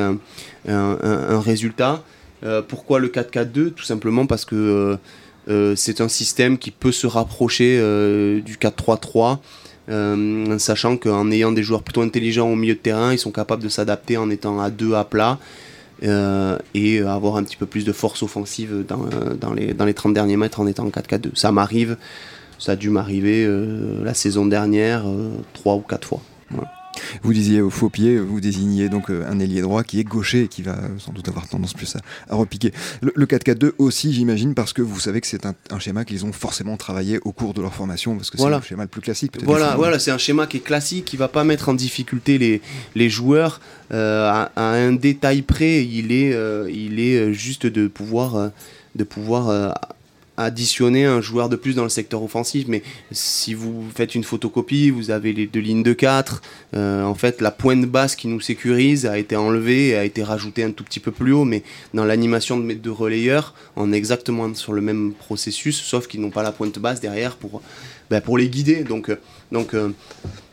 [0.66, 2.04] un résultat.
[2.44, 4.98] Euh, pourquoi le 4-4-2 Tout simplement parce que euh,
[5.50, 7.78] euh, c'est un système qui peut se rapprocher
[8.42, 9.40] du 4-3-3.
[10.58, 13.70] sachant qu'en ayant des joueurs plutôt intelligents au milieu de terrain, ils sont capables de
[13.70, 15.40] s'adapter en étant à deux à plat
[16.02, 20.38] et avoir un petit peu plus de force offensive dans, les, dans les 30 derniers
[20.38, 21.32] mètres en étant en 4-4-2.
[21.34, 21.98] Ça m'arrive,
[22.58, 23.48] ça a dû m'arriver
[24.04, 25.04] la saison dernière
[25.54, 26.22] trois ou quatre fois.
[27.24, 30.44] Vous disiez au faux pied, vous désigniez donc euh, un ailier droit qui est gaucher
[30.44, 32.74] et qui va sans doute avoir tendance plus à, repiquer.
[33.02, 36.78] Le, 4-4-2 aussi, j'imagine, parce que vous savez que c'est un, schéma qu'ils ont forcément
[36.78, 39.34] travaillé au cours de leur formation, parce que c'est un schéma le plus classique.
[39.44, 42.62] Voilà, voilà c'est un schéma qui est classique, qui va pas mettre en difficulté les,
[42.96, 45.86] les joueurs euh, à, un détail près.
[45.86, 48.52] Il est, euh, il est juste de pouvoir,
[48.96, 49.74] de pouvoir
[50.40, 52.66] additionner un joueur de plus dans le secteur offensif.
[52.68, 56.42] Mais si vous faites une photocopie, vous avez les deux lignes de 4.
[56.76, 60.24] Euh, en fait, la pointe basse qui nous sécurise a été enlevée et a été
[60.24, 61.46] rajoutée un tout petit peu plus haut.
[61.46, 66.22] Mais dans l'animation de, de relayeurs, on est exactement sur le même processus, sauf qu'ils
[66.22, 67.62] n'ont pas la pointe basse derrière pour,
[68.10, 68.84] ben, les guider.
[68.84, 69.20] Donc, euh,
[69.52, 69.90] donc, euh,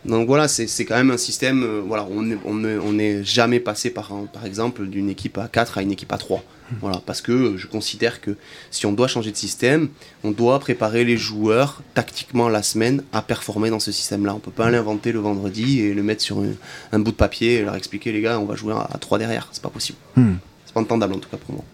[0.05, 1.65] donc voilà, c'est quand même un système.
[1.87, 2.09] voilà,
[2.45, 6.19] on n'est jamais passé par, par exemple d'une équipe à 4 à une équipe à
[6.19, 6.43] 3.
[6.81, 8.37] Voilà, parce que je considère que
[8.71, 9.89] si on doit changer de système,
[10.25, 14.35] on doit préparer les joueurs tactiquement la semaine à performer dans ce système-là.
[14.35, 16.43] On peut pas l'inventer le vendredi et le mettre sur
[16.93, 19.49] un, bout de papier et leur expliquer les gars, on va jouer à, 3 derrière.
[19.53, 19.99] C'est pas possible.
[20.17, 20.35] Hmm.
[20.65, 21.65] C'est pas entendable en tout cas pour moi.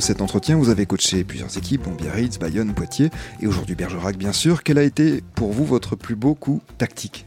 [0.00, 3.10] Cet entretien, vous avez coaché plusieurs équipes, bon, Biarritz, Bayonne, Poitiers
[3.40, 4.62] et aujourd'hui Bergerac bien sûr.
[4.62, 7.26] Quel a été pour vous votre plus beau coup tactique?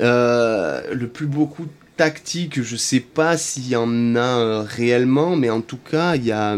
[0.00, 5.36] Euh, Le plus beau coup tactique, je sais pas s'il y en a euh, réellement,
[5.36, 6.56] mais en tout cas, il y a,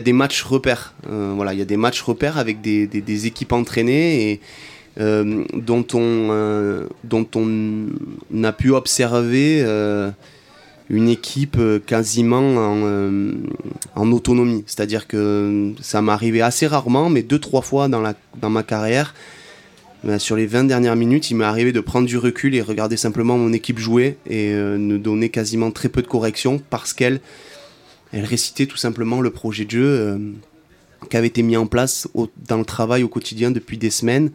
[0.00, 0.94] des matchs repères.
[1.08, 4.40] Euh, voilà, il y a des matchs repères avec des, équipes entraînées et
[4.98, 9.64] dont, on, dont on a pu observer
[10.90, 13.32] une équipe euh, quasiment euh,
[13.94, 14.64] en, autonomie.
[14.66, 18.02] C'est-à-dire que ça m'est arrivé assez rarement, mais deux, trois fois dans,
[18.50, 19.14] ma carrière,
[20.02, 22.96] ben, sur les 20 dernières minutes, il m'est arrivé de prendre du recul et regarder
[22.96, 27.20] simplement mon équipe jouer et euh, ne donner quasiment très peu de corrections parce qu'elle
[28.12, 30.20] elle récitait tout simplement le projet de jeu
[31.08, 32.08] qui avait été mis en place
[32.48, 34.32] dans le travail au quotidien depuis des semaines.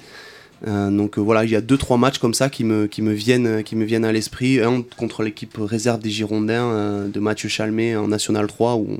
[0.67, 3.13] Euh, donc euh, voilà, il y a deux trois matchs comme ça qui me, me
[3.13, 4.59] viennent à l'esprit.
[4.61, 8.99] Un contre l'équipe réserve des Girondins euh, de Mathieu Chalmé en National 3 où,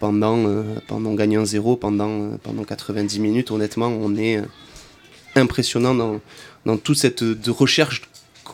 [0.00, 0.44] pendant
[1.14, 4.40] gagnant 0 pendant pendant 90 minutes, honnêtement, on est
[5.36, 5.94] impressionnant
[6.64, 8.02] dans, toute cette recherche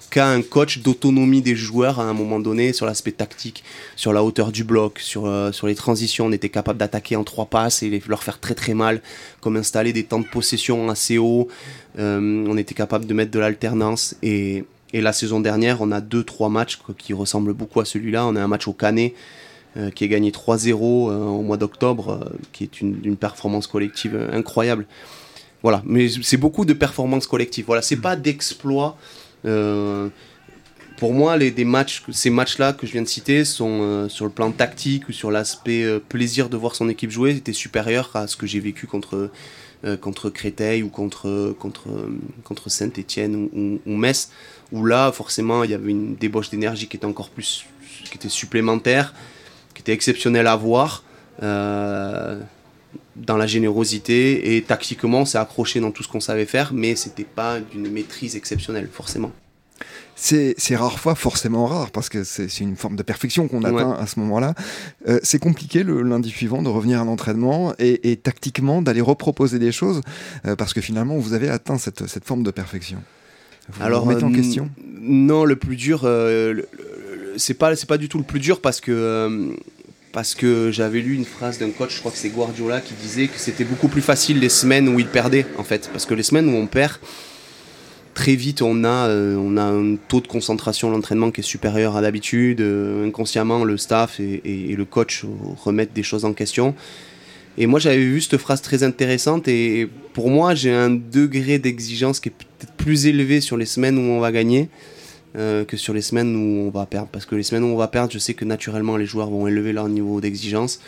[0.09, 3.65] qu'a un coach d'autonomie des joueurs à un moment donné sur l'aspect tactique,
[3.97, 6.27] sur la hauteur du bloc, sur, euh, sur les transitions.
[6.27, 9.01] On était capable d'attaquer en trois passes et les, leur faire très très mal,
[9.41, 11.49] comme installer des temps de possession assez hauts.
[11.99, 14.17] Euh, on était capable de mettre de l'alternance.
[14.23, 18.27] Et, et, la saison dernière, on a deux trois matchs qui ressemblent beaucoup à celui-là.
[18.27, 19.15] On a un match au Canet.
[19.77, 24.87] Euh, qui est gagné 3-0 au mois d'octobre, qui est une, une, performance collective incroyable.
[25.63, 27.67] Voilà, mais c'est beaucoup de performances collectives.
[27.67, 28.97] Voilà, c'est pas d'exploit
[30.99, 34.25] pour moi, les, des matchs, ces matchs-là que je viens de citer sont euh, sur
[34.25, 38.11] le plan tactique ou sur l'aspect euh, plaisir de voir son équipe jouer, étaient supérieurs
[38.15, 39.31] à ce que j'ai vécu contre,
[40.01, 41.89] contre Créteil ou contre, contre,
[42.43, 44.31] contre Saint-Etienne ou, Metz,
[44.73, 47.65] où là, forcément, il y avait une débauche d'énergie qui était encore plus,
[48.11, 49.15] qui était supplémentaire,
[49.75, 51.05] qui était exceptionnelle à voir
[53.19, 57.25] dans la générosité et tactiquement, c'est accroché dans tout ce qu'on savait faire, mais c'était
[57.25, 59.33] pas d'une maîtrise exceptionnelle, forcément.
[60.21, 64.07] C'est rare fois forcément rare parce que c'est une forme de perfection qu'on atteint à
[64.07, 64.55] ce moment-là.
[65.07, 69.71] Euh, c'est compliqué le lundi suivant de revenir à l'entraînement et, tactiquement d'aller reproposer des
[69.71, 70.01] choses
[70.45, 72.99] euh, parce que finalement vous avez atteint cette, cette forme de perfection.
[73.71, 74.71] Vous Alors, vous en euh, question?
[75.01, 76.01] Non, le plus dur,
[77.37, 79.55] c'est pas c'est pas du tout le plus dur parce que
[80.19, 83.29] parce que j'avais lu une phrase d'un coach, je crois que c'est Guardiola, qui disait
[83.29, 85.89] que c'était beaucoup plus facile les semaines où il perdait, en fait.
[85.93, 86.95] Parce que les semaines où on perd,
[88.15, 91.97] très vite, on a, euh, on a un taux de concentration l'entraînement qui est supérieur
[91.97, 92.61] à d'habitude.
[92.61, 95.25] Euh, inconsciemment, le staff et, le coach
[95.63, 96.75] remettent des choses en question.
[97.57, 99.47] Et moi, j'avais vu cette phrase très intéressante.
[99.47, 103.97] Et pour moi, j'ai un degré d'exigence qui est peut-être plus élevé sur les semaines
[103.97, 104.69] où on va gagner
[105.37, 107.09] euh, que sur les semaines où on va perdre.
[107.11, 109.47] Parce que les semaines où on va perdre, je sais que naturellement les joueurs vont
[109.47, 110.81] élever leur niveau d'exigence.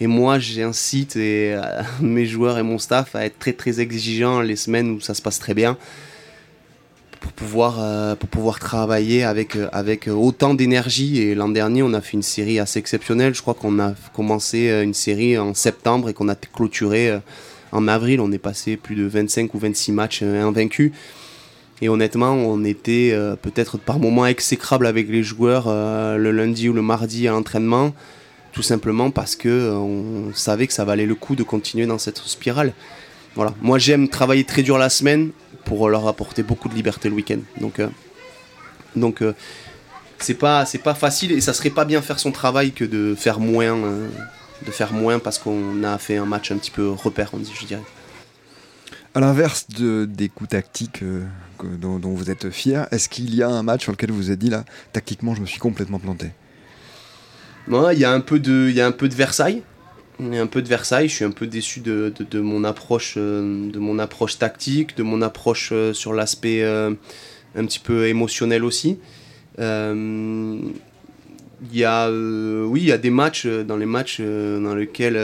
[0.00, 1.56] Et moi, j'incite et,
[2.00, 5.22] mes joueurs et mon staff à être très très exigeants les semaines où ça se
[5.22, 5.76] passe très bien
[7.20, 11.20] pour pouvoir, pour pouvoir travailler avec, avec autant d'énergie.
[11.20, 13.34] Et l'an dernier, on a fait une série assez exceptionnelle.
[13.34, 17.18] Je crois qu'on a commencé une série en septembre et qu'on a clôturé
[17.72, 18.20] en avril.
[18.20, 20.92] On est passé plus de 25 ou 26 matchs invaincus.
[21.80, 26.68] Et honnêtement, on était euh, peut-être par moments exécrable avec les joueurs euh, le lundi
[26.68, 27.94] ou le mardi à l'entraînement,
[28.52, 31.98] tout simplement parce que euh, on savait que ça valait le coup de continuer dans
[31.98, 32.72] cette spirale.
[33.36, 33.54] Voilà.
[33.62, 35.30] Moi, j'aime travailler très dur la semaine
[35.64, 37.38] pour leur apporter beaucoup de liberté le week-end.
[37.60, 37.80] Donc,
[38.96, 39.22] donc
[40.18, 43.14] c'est pas c'est pas facile et ça serait pas bien faire son travail que de
[43.14, 43.76] faire moins
[44.64, 47.52] de faire moins parce qu'on a fait un match un petit peu repère, on dit,
[47.58, 47.82] je dirais.
[49.14, 51.24] À l'inverse de, des coups tactiques euh,
[51.60, 54.38] dont, vous êtes fier, est-ce qu'il y a un match sur lequel vous vous êtes
[54.38, 56.28] dit là, tactiquement, je me suis complètement planté?
[57.68, 59.62] Il y a un peu de, il y a un peu de Versailles.
[60.20, 60.26] Je
[61.14, 65.70] suis un peu déçu de, de, mon approche, euh, mon approche tactique, de mon approche
[65.72, 66.96] euh, sur l'aspect un
[67.64, 68.98] petit peu émotionnel aussi.
[69.58, 70.66] Il
[71.72, 75.16] y a, oui, il y a des matchs dans les matchs dans lesquels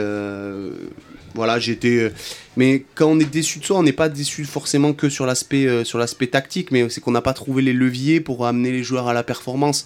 [1.35, 1.97] voilà, j'étais.
[1.97, 2.09] Euh,
[2.55, 5.67] mais quand on est déçu de soi, on n'est pas déçu forcément que sur l'aspect
[5.67, 8.83] euh, sur l'aspect tactique, mais c'est qu'on n'a pas trouvé les leviers pour amener les
[8.83, 9.85] joueurs à la performance.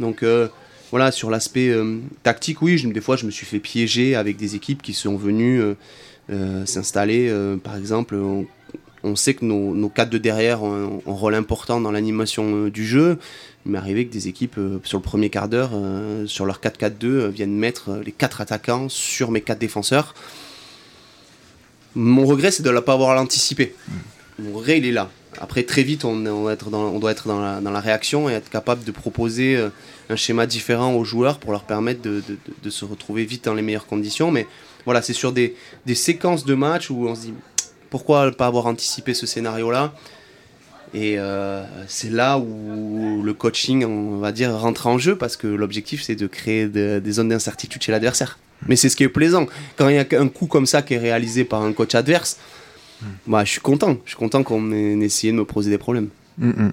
[0.00, 0.48] Donc euh,
[0.90, 1.70] voilà, sur l'aspect
[2.22, 5.60] tactique, oui, des fois je me suis fait piéger avec des équipes qui sont venues
[6.64, 7.30] s'installer.
[7.62, 8.16] par exemple,
[9.02, 12.86] on, sait que nos, nos quatre de derrière ont un, rôle important dans l'animation du
[12.86, 13.18] jeu.
[13.66, 15.72] Il m'est arrivé que des équipes, sur le premier quart d'heure,
[16.24, 20.14] sur leur 4-4-2, viennent mettre les quatre attaquants sur mes quatre défenseurs.
[22.00, 23.74] Mon regret, c'est de ne pas avoir l'anticipé.
[24.38, 25.10] Mon regret, il est là.
[25.40, 28.50] Après, très vite, on, doit être, dans, on doit être dans, la, réaction et être
[28.50, 29.70] capable de proposer euh,
[30.08, 33.88] un schéma différent aux joueurs pour leur permettre de, se retrouver vite dans les meilleures
[33.88, 34.30] conditions.
[34.30, 34.46] Mais
[34.84, 35.56] voilà, c'est sur des,
[35.92, 37.34] séquences de matchs où on se dit
[37.90, 39.92] pourquoi ne pas avoir anticipé ce scénario-là?
[40.94, 45.48] Et euh, c'est là où le coaching, on va dire, rentre en jeu parce que
[45.48, 48.38] l'objectif, c'est de créer des zones d'incertitude chez l'adversaire.
[48.66, 49.46] Mais c'est ce qui est plaisant.
[49.76, 52.38] Quand il y a un coup comme ça qui est réalisé par un coach adverse,
[53.02, 53.06] hmm.
[53.26, 53.98] bah, je suis content.
[54.04, 56.08] Je suis content qu'on ait essayé de me poser des problèmes.
[56.38, 56.70] Hmm, hmm.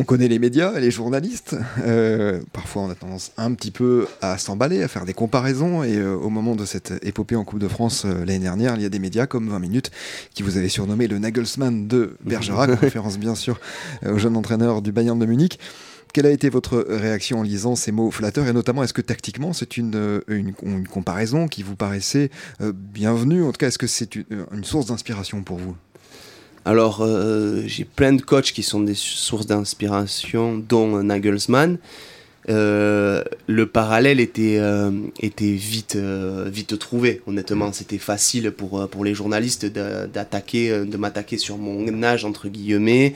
[0.00, 1.56] On connaît les médias et les journalistes.
[1.84, 5.82] Euh, parfois, on a tendance un petit peu à s'emballer, à faire des comparaisons.
[5.82, 8.82] Et euh, au moment de cette épopée en Coupe de France euh, l'année dernière, il
[8.82, 9.90] y a des médias comme 20 minutes
[10.32, 13.60] qui vous avaient surnommé le Nagelsmann de Bergerac, référence bien sûr
[14.06, 15.58] au jeune entraîneur du Bayern de Munich.
[16.12, 19.52] Quelle a été votre réaction en lisant ces mots flatteurs et notamment est-ce que tactiquement
[19.52, 20.52] c'est une, euh, une,
[20.88, 22.30] comparaison qui vous paraissait
[22.60, 23.44] euh, bienvenue?
[23.44, 25.76] En tout cas, est-ce que c'est une, source d'inspiration pour vous?
[26.64, 31.78] Alors, euh, j'ai plein de coachs qui sont des sources d'inspiration, dont Nagelsmann.
[32.48, 34.60] le parallèle était,
[35.20, 37.22] était vite, vite trouvé.
[37.28, 43.14] Honnêtement, c'était facile pour, pour les journalistes d'attaquer, de m'attaquer sur mon âge entre guillemets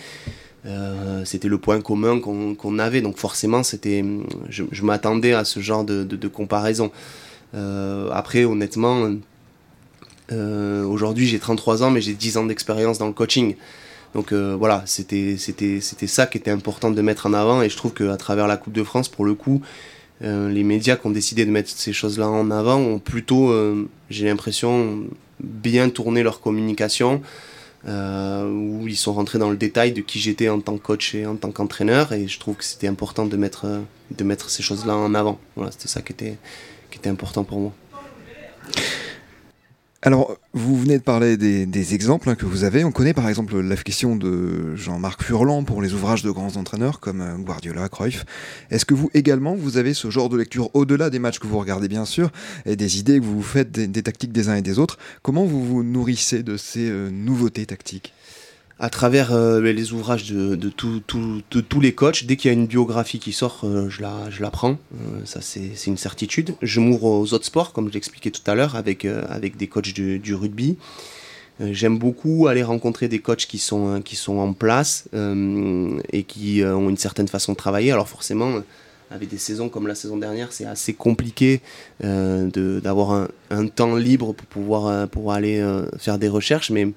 [0.67, 4.05] euh, c'était le point commun qu'on avait, donc forcément, c'était,
[4.49, 6.91] je, m'attendais à ce genre de, comparaison.
[7.55, 9.11] Euh, après, honnêtement,
[10.33, 13.57] euh, aujourd'hui j'ai 33 ans, mais j'ai 10 ans d'expérience dans le coaching.
[14.15, 15.37] Donc voilà, c'était
[16.07, 18.73] ça qui était important de mettre en avant, et je trouve qu'à travers la Coupe
[18.73, 19.61] de France, pour le coup,
[20.21, 23.53] les médias qui ont décidé de mettre ces choses-là en avant ont plutôt,
[24.09, 25.03] j'ai l'impression,
[25.41, 27.23] bien tourné leur communication.
[28.95, 31.35] Ils sont rentrés dans le détail de qui j'étais en tant que coach et en
[31.35, 33.81] tant qu'entraîneur, et je trouve que c'était important de mettre, euh,
[34.17, 35.39] de mettre ces choses-là en avant.
[35.57, 36.37] Voilà, c'était ça qui était,
[36.91, 37.73] qui était important pour moi.
[40.07, 42.85] Alors, vous venez de parler des, exemples hein, que vous avez.
[42.85, 47.23] On connaît par exemple l'affection de Jean-Marc Furlan pour les ouvrages de grands entraîneurs comme
[47.23, 48.27] euh, Guardiola, Cruyff.
[48.71, 51.59] Est-ce que vous également, vous avez ce genre de lecture au-delà des matchs que vous
[51.59, 52.31] regardez bien sûr
[52.67, 54.99] et des idées que vous faites des, tactiques des uns et des autres?
[55.23, 58.13] Comment vous vous nourrissez de ces euh, nouveautés tactiques?
[58.81, 63.21] À travers euh, les ouvrages de, tous les coachs, dès qu'il y a une biographie
[63.21, 64.73] qui sort, euh, je, la, prends.
[64.73, 66.55] Euh, ça, c'est une certitude.
[66.61, 69.07] Je m'ouvre aux autres sports, comme je l'expliquais tout à l'heure, avec,
[69.57, 70.77] des coachs du, rugby.
[71.61, 77.29] J'aime beaucoup aller rencontrer des coachs qui sont, en place et qui ont une certaine
[77.29, 77.93] façon de travailler.
[77.93, 78.61] Alors forcément,
[79.13, 81.61] avec des saisons comme la saison dernière, c'est assez compliqué
[82.01, 85.65] d'avoir un, temps libre pour pouvoir, aller
[85.99, 86.71] faire des recherches.
[86.71, 86.89] Mais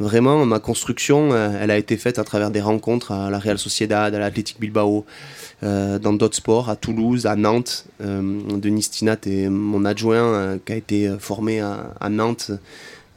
[0.00, 3.58] vraiment, ma construction, euh, elle a été faite à travers des rencontres à la Real
[3.58, 5.04] Sociedad, à l'Athletic Bilbao,
[5.62, 7.84] euh, dans d'autres sports, à Toulouse, à Nantes.
[8.00, 12.50] Euh, Denis Stinat est mon adjoint qui a été formé à, Nantes,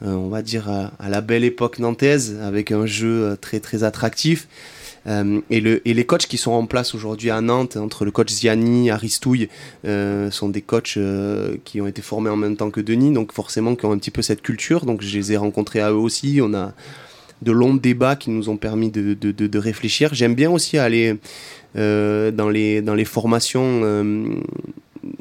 [0.02, 4.46] on va dire à, la belle époque nantaise, avec un jeu très très attractif.
[5.06, 8.10] Euh, et, le, et, les coachs qui sont en place aujourd'hui à Nantes, entre le
[8.10, 9.48] coach Ziani, Aristouille,
[9.86, 13.32] euh, sont des coachs euh, qui ont été formés en même temps que Denis, donc
[13.32, 14.86] forcément qui ont un petit peu cette culture.
[14.86, 16.40] Donc je les ai rencontrés à eux aussi.
[16.42, 16.72] On a
[17.42, 20.14] de longs débats qui nous ont permis de, réfléchir.
[20.14, 21.16] J'aime bien aussi aller
[21.74, 23.82] dans, les, dans les formations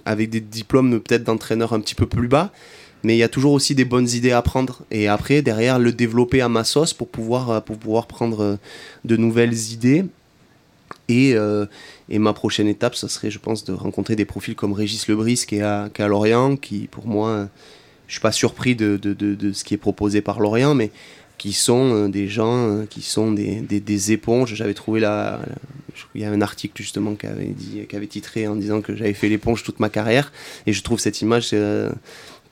[0.05, 2.53] avec des diplômes peut-être d'entraîneur un petit peu plus bas
[3.03, 4.81] mais il y a toujours aussi des bonnes idées à prendre.
[4.91, 8.55] Et après derrière le développer à ma sauce pour pouvoir, euh, pour pouvoir prendre euh,
[9.03, 10.05] de nouvelles idées.
[11.09, 11.65] Et, euh,
[12.07, 15.43] et, ma prochaine étape, ça serait, je pense, de rencontrer des profils comme Régis Lebris
[15.45, 17.49] qui est à, qui à Lorient, qui pour moi,
[18.07, 20.91] je suis pas surpris de, de, de, de, ce qui est proposé par Lorient, mais
[21.37, 24.53] qui sont des gens qui sont des, des, des éponges.
[24.53, 25.41] J'avais trouvé là,
[26.15, 28.95] il y a un article justement qui avait, dit, qui avait titré en disant que
[28.95, 30.31] j'avais fait l'éponge toute ma carrière,
[30.67, 31.53] et je trouve cette image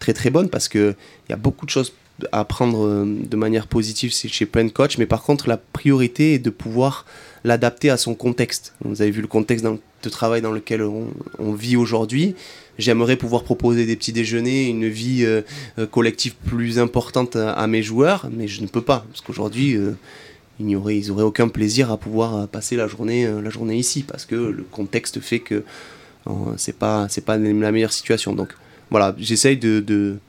[0.02, 0.96] très très bonne parce qu'il
[1.30, 1.94] y a beaucoup de choses
[2.32, 6.34] à prendre euh, de manière positive chez plein de coachs, mais par contre la priorité
[6.34, 7.06] est de pouvoir
[7.44, 8.74] l'adapter à son contexte.
[8.84, 12.36] Vous avez vu le contexte de travail dans lequel on, vit aujourd'hui.
[12.78, 15.42] J'aimerais pouvoir proposer des petits déjeuners, une vie euh,
[15.80, 19.78] euh, collective plus importante à, mes joueurs, mais je ne peux pas, parce qu'aujourd'hui,
[20.60, 24.64] ils n'auraient aucun plaisir à pouvoir passer la journée, la journée ici, parce que le
[24.64, 25.64] contexte fait que
[26.58, 28.34] c'est pas, pas la meilleure situation.
[28.34, 28.50] Donc
[28.92, 30.20] voilà, j'essaye de, de,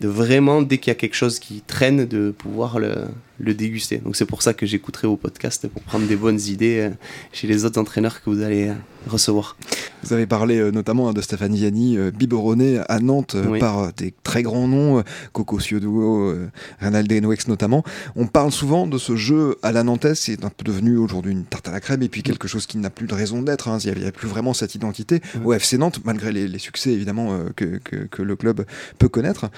[0.00, 3.04] vraiment, dès qu'il y a quelque chose qui traîne, de pouvoir le,
[3.42, 3.98] le déguster.
[3.98, 6.90] Donc c'est pour ça que j'écouterai vos podcasts pour prendre des bonnes idées euh,
[7.32, 8.74] chez les autres entraîneurs que vous allez euh,
[9.08, 9.56] recevoir.
[10.04, 14.42] Vous avez parlé euh, notamment hein, de Stéphane Yanni, biberonné à Nantes par des très
[14.44, 16.34] grands noms, Coco Ciodo,
[16.80, 17.82] Renald Denwex notamment.
[18.14, 21.44] On parle souvent de ce jeu à la Nantes, c'est un peu devenu aujourd'hui une
[21.44, 23.68] tarte à la crème et puis quelque chose qui n'a plus de raison d'être.
[23.68, 23.78] Hein.
[23.84, 27.80] Il n'y a plus vraiment cette identité au FC Nantes, malgré les, succès évidemment que,
[27.82, 28.64] que, que, le club
[28.98, 29.50] peut connaître.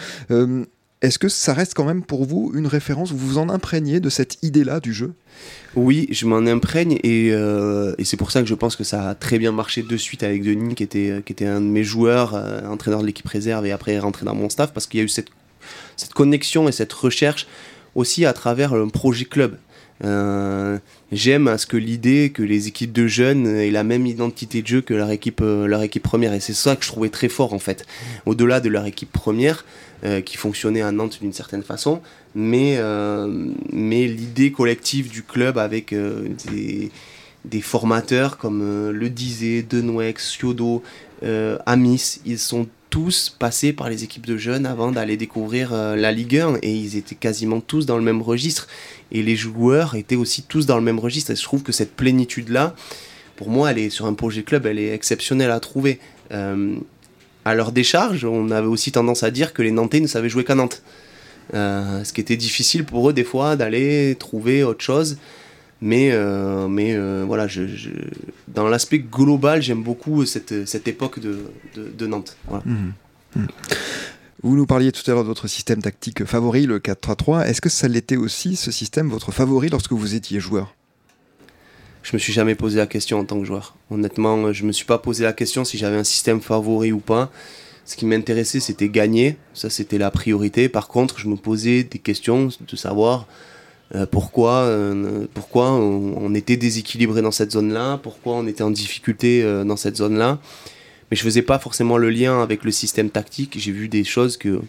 [1.05, 4.09] Est-ce que ça reste quand même pour vous une référence Vous vous en imprégnez de
[4.09, 5.12] cette idée-là du jeu?
[5.76, 9.14] Oui, je m'en imprègne euh, et, c'est pour ça que je pense que ça a
[9.14, 13.02] très bien marché de suite avec Denis, qui était, un de mes joueurs, euh, entraîneur
[13.02, 15.28] de l'équipe réserve et après rentré dans mon staff, parce qu'il y a eu cette,
[15.98, 17.48] cette connexion et cette recherche
[17.94, 19.59] aussi à travers un projet club.
[20.05, 20.78] Euh,
[21.15, 24.67] j'aime à ce que l'idée que les équipes de jeunes aient la même identité de
[24.67, 26.35] jeu que leur équipe, leur équipe première.
[26.35, 27.87] Et c'est ça que je trouvais très fort en fait.
[28.27, 29.65] Au-delà de leur équipe première,
[30.05, 32.03] euh, qui fonctionnait à Nantes d'une certaine façon,
[32.35, 40.29] mais, euh, mais l'idée collective du club avec euh, des, formateurs comme le Dizé, Denwex,
[40.29, 40.83] Siodo,
[41.65, 46.37] Amis, ils sont tous passés par les équipes de jeunes avant d'aller découvrir la Ligue
[46.37, 48.69] 1 et ils étaient quasiment tous dans le même registre
[49.15, 51.97] et les joueurs étaient aussi tous dans le même registre et je trouve que cette
[51.97, 52.75] plénitude là
[53.37, 56.01] pour moi elle est sur un projet club elle est exceptionnelle à trouver
[57.45, 60.45] à leur décharge, on avait aussi tendance à dire que les Nantais ne savaient jouer
[60.45, 60.83] qu'à Nantes.
[61.53, 65.19] Euh, ce qui était difficile pour eux des fois d'aller trouver autre chose.
[65.83, 67.47] Mais, euh, mais euh, voilà,
[68.49, 71.41] dans l'aspect global, j'aime beaucoup cette, cette époque de,
[71.77, 72.39] de, Nantes.
[72.65, 72.93] Mmh.
[73.37, 73.47] Mmh.
[74.45, 77.47] Vous nous parliez tout à l'heure de votre système tactique favori, le 4-3-3.
[77.47, 80.74] Est-ce que ça l'était aussi, ce système, votre favori lorsque vous étiez joueur?
[82.03, 83.74] Je me suis jamais posé la question en tant que joueur.
[83.90, 87.32] Honnêtement, je me suis pas posé la question si j'avais un système favori ou pas.
[87.86, 89.38] Ce qui m'intéressait, c'était gagner.
[89.55, 90.68] Ça, c'était la priorité.
[90.68, 93.26] Par contre, je me posais des questions de savoir
[93.95, 99.64] euh, pourquoi, euh, on, était déséquilibré dans cette zone-là, pourquoi on était en difficulté euh,
[99.64, 100.38] dans cette zone-là.
[101.15, 103.55] Mais je faisais pas forcément le lien avec le système tactique.
[103.57, 104.61] J'ai vu des choses que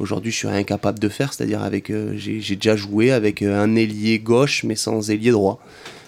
[0.00, 1.32] aujourd'hui je suis incapable de faire.
[1.32, 5.64] C'est-à-dire avec, j'ai déjà joué avec un ailier gauche mais sans ailier droit.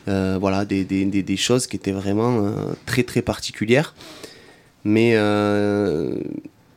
[0.09, 2.51] Euh, voilà, des, choses qui étaient vraiment euh,
[2.87, 3.95] très très particulières.
[4.83, 6.12] Mais, euh,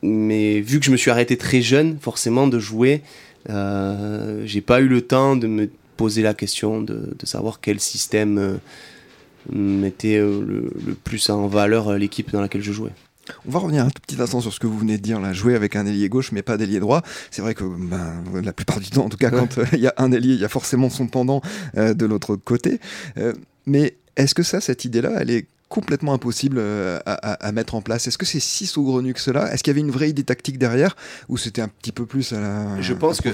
[0.04, 3.02] vu que je me suis arrêté très jeune, forcément, de jouer,
[3.48, 8.60] j'ai pas eu le temps de me poser la question de savoir quel système
[9.50, 12.92] mettait le, le, plus en valeur l'équipe dans laquelle je jouais.
[13.46, 15.32] On va revenir un tout petit instant sur ce que vous venez de dire, là,
[15.32, 17.02] jouer avec un ailier gauche mais pas d'ailier droit.
[17.30, 19.86] C'est vrai que ben, la plupart du temps, en tout cas, quand euh, il y
[19.86, 21.40] a un ailier, il y a forcément son pendant
[21.76, 22.80] euh, de l'autre côté.
[23.18, 23.32] Euh,
[23.66, 26.60] mais est-ce que ça, cette idée-là, elle est complètement impossible
[27.06, 28.06] à, mettre en place?
[28.06, 29.50] Est-ce que c'est si saugrenu que cela?
[29.54, 30.96] Est-ce qu'il y avait une vraie idée tactique derrière?
[31.30, 33.30] Ou c'était un petit peu plus à la Je pense que,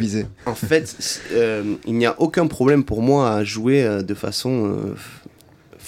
[0.46, 1.20] en fait,
[1.84, 4.94] il n'y a aucun problème pour moi à jouer de façon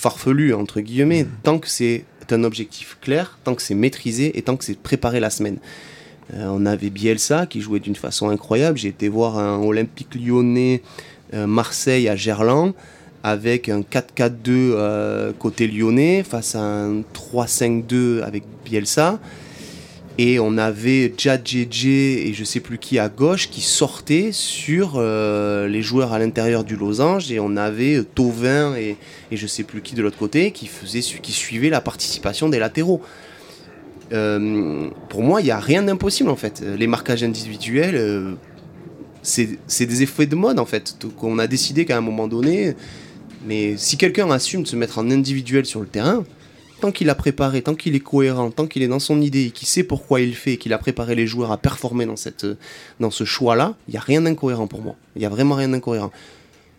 [0.00, 1.30] farfelue, entre guillemets, mmh.
[1.42, 5.20] tant que c'est un objectif clair, tant que c'est maîtrisé et tant que c'est préparé
[5.20, 5.58] la semaine.
[6.34, 8.78] Euh, on avait Bielsa qui jouait d'une façon incroyable.
[8.78, 10.82] J'ai été voir un Olympique lyonnais
[11.34, 12.72] euh, Marseille à Gerland
[13.22, 19.18] avec un 4-4-2 euh, côté lyonnais face à un 3-5-2 avec Bielsa.
[20.18, 25.66] Et on avait JJ et je sais plus qui à gauche qui sortaient sur euh,
[25.66, 27.32] les joueurs à l'intérieur du losange.
[27.32, 28.96] Et on avait Tovin et,
[29.30, 32.58] et je sais plus qui de l'autre côté qui, faisait, qui suivait la participation des
[32.58, 33.00] latéraux.
[34.12, 36.62] Euh, pour moi, il n'y a rien d'impossible en fait.
[36.78, 38.34] Les marquages individuels, euh,
[39.22, 40.96] c'est des effets de mode en fait.
[41.16, 42.74] qu'on a décidé qu'à un moment donné,
[43.46, 46.24] mais si quelqu'un assume de se mettre en individuel sur le terrain,
[46.80, 49.68] tant qu'il a préparé, tant qu'il est cohérent, tant qu'il est dans son idée, qu'il
[49.68, 52.46] sait pourquoi il fait, qu'il a préparé les joueurs à performer dans, cette,
[52.98, 54.96] dans ce choix-là, il n'y a rien d'incohérent pour moi.
[55.14, 56.10] Il n'y a vraiment rien d'incohérent.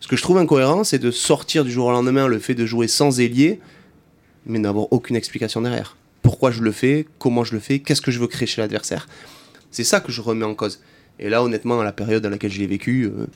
[0.01, 2.65] Ce que je trouve incohérent, c'est de sortir du jour au lendemain le fait de
[2.65, 3.59] jouer sans ailier,
[4.45, 5.95] mais n'avoir aucune explication derrière.
[6.23, 9.07] Pourquoi je le fais, comment je le fais, qu'est-ce que je veux créer chez l'adversaire.
[9.69, 10.81] C'est ça que je remets en cause.
[11.19, 13.27] Et là, honnêtement, à la période dans laquelle je l'ai vécu, euh,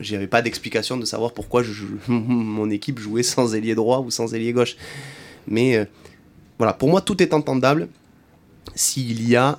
[0.00, 1.62] j'avais pas d'explication de savoir pourquoi
[2.08, 4.76] mon équipe jouait sans ailier droit ou sans ailier gauche.
[5.50, 5.84] Mais euh,
[6.58, 7.88] voilà, pour moi, tout est entendable
[8.74, 9.58] s'il y a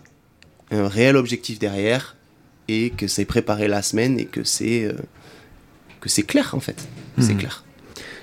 [0.72, 2.16] un réel objectif derrière
[2.68, 4.94] et que c'est préparé la semaine et que c'est euh,
[6.00, 6.88] que c'est clair en fait.
[7.20, 7.38] C'est hmm.
[7.38, 7.64] clair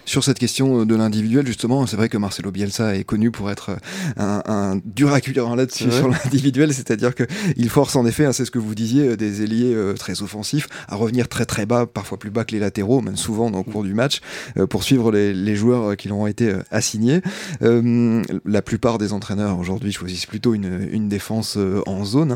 [0.09, 3.76] sur cette question de l'individuel, justement, c'est vrai que Marcelo Bielsa est connu pour être
[4.16, 8.50] un, un dur acculeur là-dessus sur l'individuel, c'est-à-dire qu'il force en effet, hein, c'est ce
[8.50, 12.30] que vous disiez, des ailiers euh, très offensifs à revenir très très bas, parfois plus
[12.30, 14.20] bas que les latéraux, même souvent dans le cours du match,
[14.56, 17.20] euh, pour suivre les, joueurs qui leur ont été euh, assignés.
[17.61, 22.32] la plupart des entraîneurs aujourd'hui choisissent plutôt une, défense en zone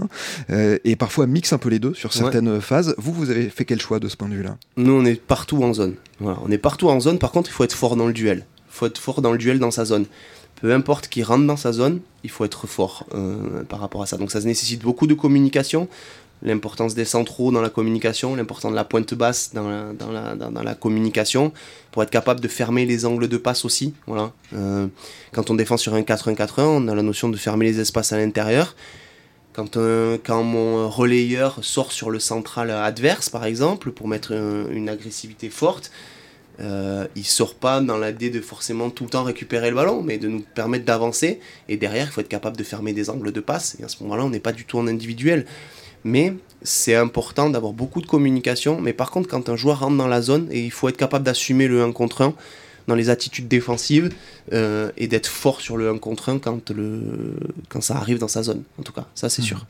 [0.48, 2.94] hein, et parfois mixent un peu les deux sur certaines phases.
[2.98, 4.56] Vous, vous avez fait quel choix de ce point de vue-là?
[4.76, 5.94] Nous, on est partout en zone.
[6.20, 7.18] on est partout en zone.
[7.18, 8.46] Par contre, il faut être fort dans le duel.
[8.68, 10.06] Il faut être fort dans le duel dans sa zone.
[10.62, 14.06] Peu importe qui rentre dans sa zone, il faut être fort euh, par rapport à
[14.06, 14.16] ça.
[14.16, 15.88] Donc ça nécessite beaucoup de communication,
[16.42, 21.52] l'importance des centraux dans la communication, l'importance de la pointe basse dans la, communication,
[21.90, 23.94] pour être capable de fermer les angles de passe aussi.
[24.06, 24.30] Voilà.
[24.54, 24.86] Euh,
[25.32, 28.18] quand on défend sur un 4-1-4-1, on a la notion de fermer les espaces à
[28.18, 28.76] l'intérieur.
[29.52, 34.88] Quand, euh, quand mon relayeur sort sur le central adverse, par exemple, pour mettre une
[34.88, 35.90] agressivité forte,
[36.62, 40.18] euh, il sort pas dans l'idée de forcément tout le temps récupérer le ballon, mais
[40.18, 41.40] de nous permettre d'avancer.
[41.68, 43.76] Et derrière, il faut être capable de fermer des angles de passe.
[43.80, 45.46] Et à ce moment-là, on n'est pas du tout en individuel.
[46.04, 48.80] Mais c'est important d'avoir beaucoup de communication.
[48.80, 51.24] Mais par contre, quand un joueur rentre dans la zone, et il faut être capable
[51.24, 52.34] d'assumer le 1 contre 1
[52.88, 54.12] dans les attitudes défensives
[54.52, 57.36] euh, et d'être fort sur le 1 contre 1 quand, le,
[57.68, 58.62] quand ça arrive dans sa zone.
[58.78, 59.46] En tout cas, ça c'est mmh.
[59.46, 59.66] sûr.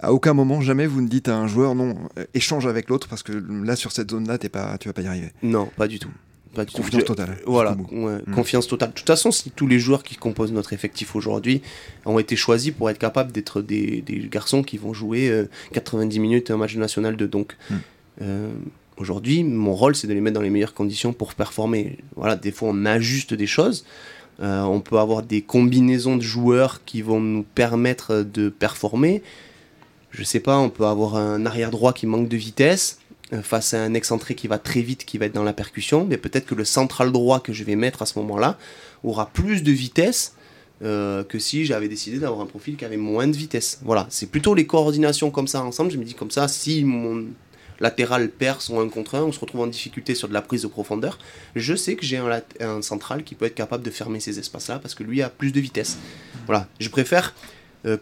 [0.00, 3.08] À aucun moment, jamais vous ne dites à un joueur non, euh, échange avec l'autre
[3.08, 5.32] parce que là, sur cette zone-là, t'es pas, tu vas pas y arriver.
[5.42, 6.10] Non, pas du tout.
[6.54, 7.38] Pas du confiance totale.
[7.46, 8.32] Voilà, mm.
[8.34, 8.90] confiance totale.
[8.90, 11.62] De toute façon, si tous les joueurs qui composent notre effectif aujourd'hui
[12.04, 16.50] ont été choisis pour être capables d'être des, garçons qui vont jouer 90 euh, minutes
[16.50, 17.56] un match national de donc.
[17.70, 17.74] Mm.
[18.22, 18.48] Euh,
[18.98, 21.98] aujourd'hui, mon rôle, c'est de les mettre dans les meilleures conditions pour performer.
[22.16, 23.84] Voilà, des fois, on ajuste des choses.
[24.40, 29.22] on peut avoir des combinaisons de joueurs qui vont nous permettre de performer
[30.16, 33.00] je sais pas, on peut avoir un arrière droit qui manque de vitesse
[33.34, 36.06] euh, face à un excentré qui va très vite, qui va être dans la percussion,
[36.08, 38.56] mais peut-être que le central droit que je vais mettre à ce moment-là
[39.04, 40.34] aura plus de vitesse
[40.82, 43.80] euh, que si j'avais décidé d'avoir un profil qui avait moins de vitesse.
[43.84, 45.90] Voilà, c'est plutôt les coordinations comme ça ensemble.
[45.90, 47.26] Je me dis comme ça, si mon
[47.78, 50.62] latéral perd son 1 contre 1, on se retrouve en difficulté sur de la prise
[50.62, 51.18] de profondeur,
[51.54, 54.78] je sais que j'ai un, un central qui peut être capable de fermer ces espaces-là
[54.78, 55.98] parce que lui a plus de vitesse.
[56.46, 57.34] Voilà, je préfère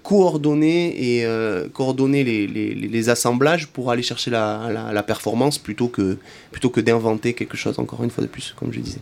[0.02, 5.58] coordonner et euh, coordonner les, les, les, assemblages pour aller chercher la, la, la performance
[5.58, 6.16] plutôt que,
[6.52, 9.00] plutôt que d'inventer quelque chose encore une fois de plus, comme je disais.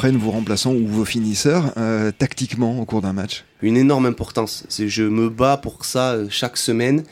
[0.00, 4.64] Prennent vos remplaçants ou vos finisseurs euh, tactiquement au cours d'un match Une énorme importance.
[4.70, 7.04] Je me bats pour ça euh, chaque semaine.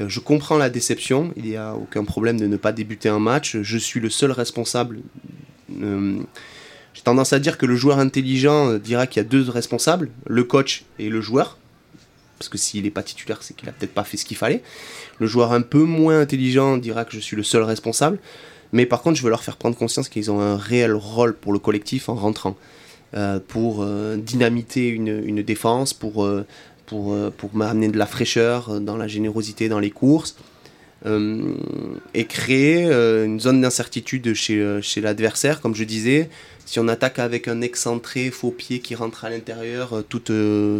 [0.00, 1.32] Euh, je comprends la déception.
[1.36, 3.58] Il n'y a aucun problème de ne pas débuter un match.
[3.62, 4.98] Je suis le seul responsable.
[5.70, 10.42] J'ai tendance à dire que le joueur intelligent dira qu'il y a deux responsables, le
[10.42, 11.58] coach et le joueur
[12.38, 14.64] parce que s'il n'est pas titulaire, c'est qu'il a peut-être pas fait ce qu'il fallait.
[15.20, 18.18] Le joueur un peu moins intelligent dira que je suis le seul responsable.
[18.72, 21.52] Mais par contre, je veux leur faire prendre conscience qu'ils ont un réel rôle pour
[21.52, 22.56] le collectif en rentrant.
[23.14, 26.46] Euh, pour euh, dynamiter une, défense, pour, euh,
[26.86, 30.36] pour m'amener de la fraîcheur dans la générosité dans les courses.
[32.14, 36.30] et créer une zone d'incertitude chez, chez l'adversaire, comme je disais.
[36.64, 40.04] Si on attaque avec un excentré faux pied qui rentre à l'intérieur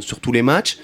[0.01, 0.79] sur tous les matchs,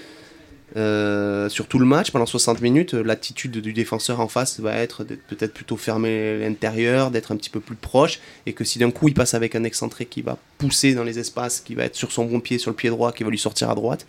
[0.77, 5.05] euh, sur tout le match, pendant 60 minutes, l'attitude du défenseur en face va être
[5.05, 9.09] peut-être plutôt fermé l'intérieur, d'être un petit peu plus proche, et que si d'un coup
[9.09, 12.13] il passe avec un excentré qui va pousser dans les espaces, qui va être sur
[12.13, 14.07] son bon pied, sur le pied droit, qui va lui sortir à droite,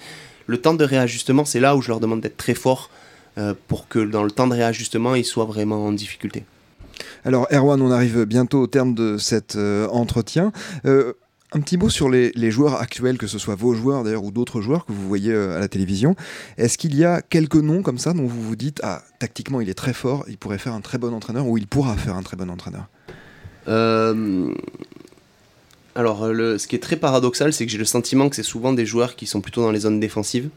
[0.48, 2.90] le temps de réajustement, c'est là où je leur demande d'être très fort
[3.38, 6.44] euh, pour que dans le temps de réajustement, ils soient vraiment en difficulté.
[7.24, 10.52] Alors Erwan, on arrive bientôt au terme de cet euh, entretien.
[11.52, 14.62] Un petit mot sur les, joueurs actuels, que ce soit vos joueurs d'ailleurs ou d'autres
[14.62, 16.16] joueurs que vous voyez euh, à la télévision.
[16.58, 19.68] Est-ce qu'il y a quelques noms comme ça dont vous vous dites ah tactiquement il
[19.68, 22.22] est très fort, il pourrait faire un très bon entraîneur ou il pourra faire un
[22.22, 22.88] très bon entraîneur?
[23.68, 24.54] Euh,
[25.96, 28.86] Alors ce qui est très paradoxal, c'est que j'ai le sentiment que c'est souvent des
[28.86, 30.50] joueurs qui sont plutôt dans les zones défensives,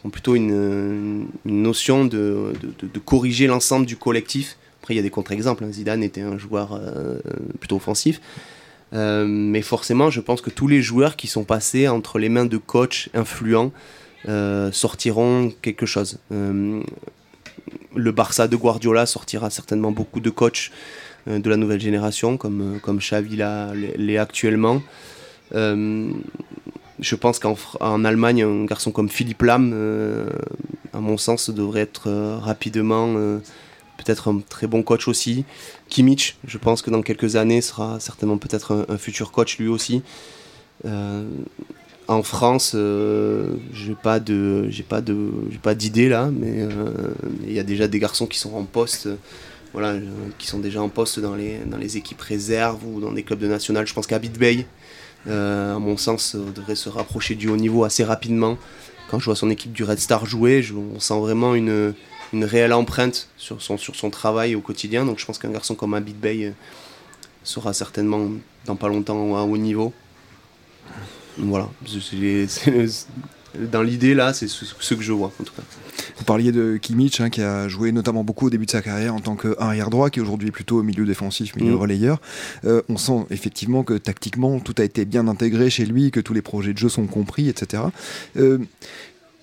[0.00, 2.54] qui ont plutôt une, notion de,
[3.04, 4.56] corriger l'ensemble du collectif.
[4.80, 5.62] Après il y a des contre-exemples.
[5.62, 5.72] Hein.
[5.72, 7.18] Zidane était un joueur euh,
[7.60, 8.18] plutôt offensif.
[8.94, 12.44] Euh, mais forcément, je pense que tous les joueurs qui sont passés entre les mains
[12.44, 13.72] de coachs influents
[14.28, 16.18] euh, sortiront quelque chose.
[16.30, 16.82] Euh,
[17.94, 20.70] le Barça de Guardiola sortira certainement beaucoup de coachs
[21.26, 23.36] de la nouvelle génération, comme, comme Xavi
[23.96, 24.82] l'est actuellement.
[25.52, 29.72] je pense qu'en Allemagne, un garçon comme Philippe Lam,
[30.92, 33.38] à mon sens, devrait être rapidement
[34.02, 35.44] peut-être un très bon coach aussi.
[35.88, 40.02] Kimmich, je pense que dans quelques années sera certainement peut-être un, futur coach lui aussi.
[40.84, 41.24] Euh,
[42.08, 44.20] en France, euh, j'ai pas
[45.62, 46.90] pas d'idée là, mais euh,
[47.46, 49.08] il y a déjà des garçons qui sont en poste,
[49.72, 49.94] voilà,
[50.38, 53.38] qui sont déjà en poste dans les, dans les équipes réserves ou dans des clubs
[53.38, 53.86] de national.
[53.86, 54.66] Je pense qu'Abid Bey,
[55.28, 58.58] à mon sens, devrait se rapprocher du haut niveau assez rapidement.
[59.08, 61.94] Quand je vois son équipe du Red Star jouer, on sent vraiment une,
[62.32, 65.04] une réelle empreinte sur son, sur son travail au quotidien.
[65.04, 66.50] Donc je pense qu'un garçon comme Abid Bey euh,
[67.44, 68.28] sera certainement
[68.66, 69.92] dans pas longtemps à haut niveau.
[71.38, 71.68] Voilà,
[73.58, 75.62] dans l'idée là, c'est ce, que je vois en tout cas.
[76.18, 79.14] Vous parliez de Kimmich hein, qui a joué notamment beaucoup au début de sa carrière
[79.14, 81.80] en tant qu'arrière droit, qui aujourd'hui est plutôt au milieu défensif, milieu mm.
[81.80, 82.20] relayeur.
[82.64, 86.34] Euh, on sent effectivement que tactiquement tout a été bien intégré chez lui, que tous
[86.34, 87.84] les projets de jeu sont compris, etc.
[88.36, 88.58] Euh,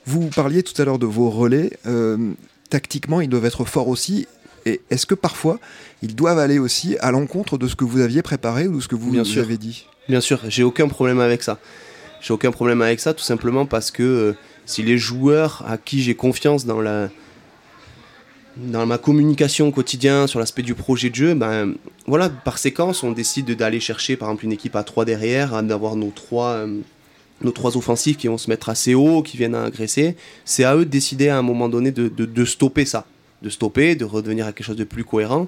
[0.06, 1.72] vous parliez tout à l'heure de vos relais
[2.70, 4.28] tactiquement, ils doivent être forts aussi.
[4.66, 5.60] Et est-ce que parfois,
[6.02, 8.88] ils doivent aller aussi à l'encontre de ce que vous aviez préparé ou de ce
[8.88, 9.86] que vous, Bien avez dit?
[10.08, 11.60] Bien sûr, j'ai aucun problème avec ça.
[12.22, 14.34] J'ai aucun problème avec ça, tout simplement parce que euh,
[14.66, 17.10] si les joueurs à qui j'ai confiance dans la
[18.58, 21.76] dans ma communication au quotidien sur l'aspect du projet de jeu, ben
[22.08, 25.96] voilà, par séquence, on décide d'aller chercher par exemple une équipe à 3 derrière, d'avoir
[25.96, 26.80] nos trois euh,
[27.42, 30.16] nos trois offensifs qui vont se mettre assez haut, qui viennent à agresser,
[30.46, 33.06] c'est à eux de décider à un moment donné de, stopper ça,
[33.42, 35.48] de stopper, de redevenir à quelque chose de plus cohérent.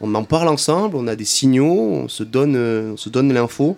[0.00, 3.76] On en parle ensemble, on a des signaux, on se donne, donne l'info.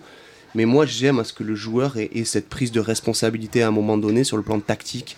[0.53, 3.71] Mais moi, j'aime à ce que le joueur ait, cette prise de responsabilité à un
[3.71, 5.15] moment donné sur le plan tactique,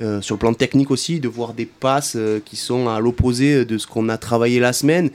[0.00, 3.64] euh, sur le plan technique aussi, de voir des passes euh, qui sont à l'opposé
[3.64, 5.10] de ce qu'on a travaillé la semaine.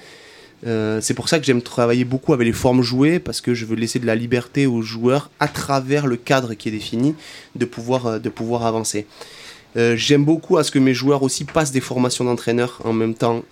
[0.67, 3.65] Euh, c'est pour ça que j'aime travailler beaucoup avec les formes jouées, parce que je
[3.65, 7.15] veux laisser de la liberté aux joueurs à travers le cadre qui est défini,
[7.55, 8.19] de pouvoir, euh,
[8.61, 9.07] avancer.
[9.77, 13.15] Euh, j'aime beaucoup à ce que mes joueurs aussi passent des formations d'entraîneurs en même
[13.15, 13.43] temps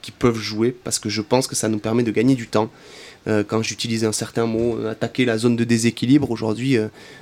[0.00, 2.70] qui peuvent jouer, parce que je pense que ça nous permet de gagner du temps.
[3.46, 6.76] quand j'utilise un certain mot, attaquer la zone de déséquilibre, aujourd'hui,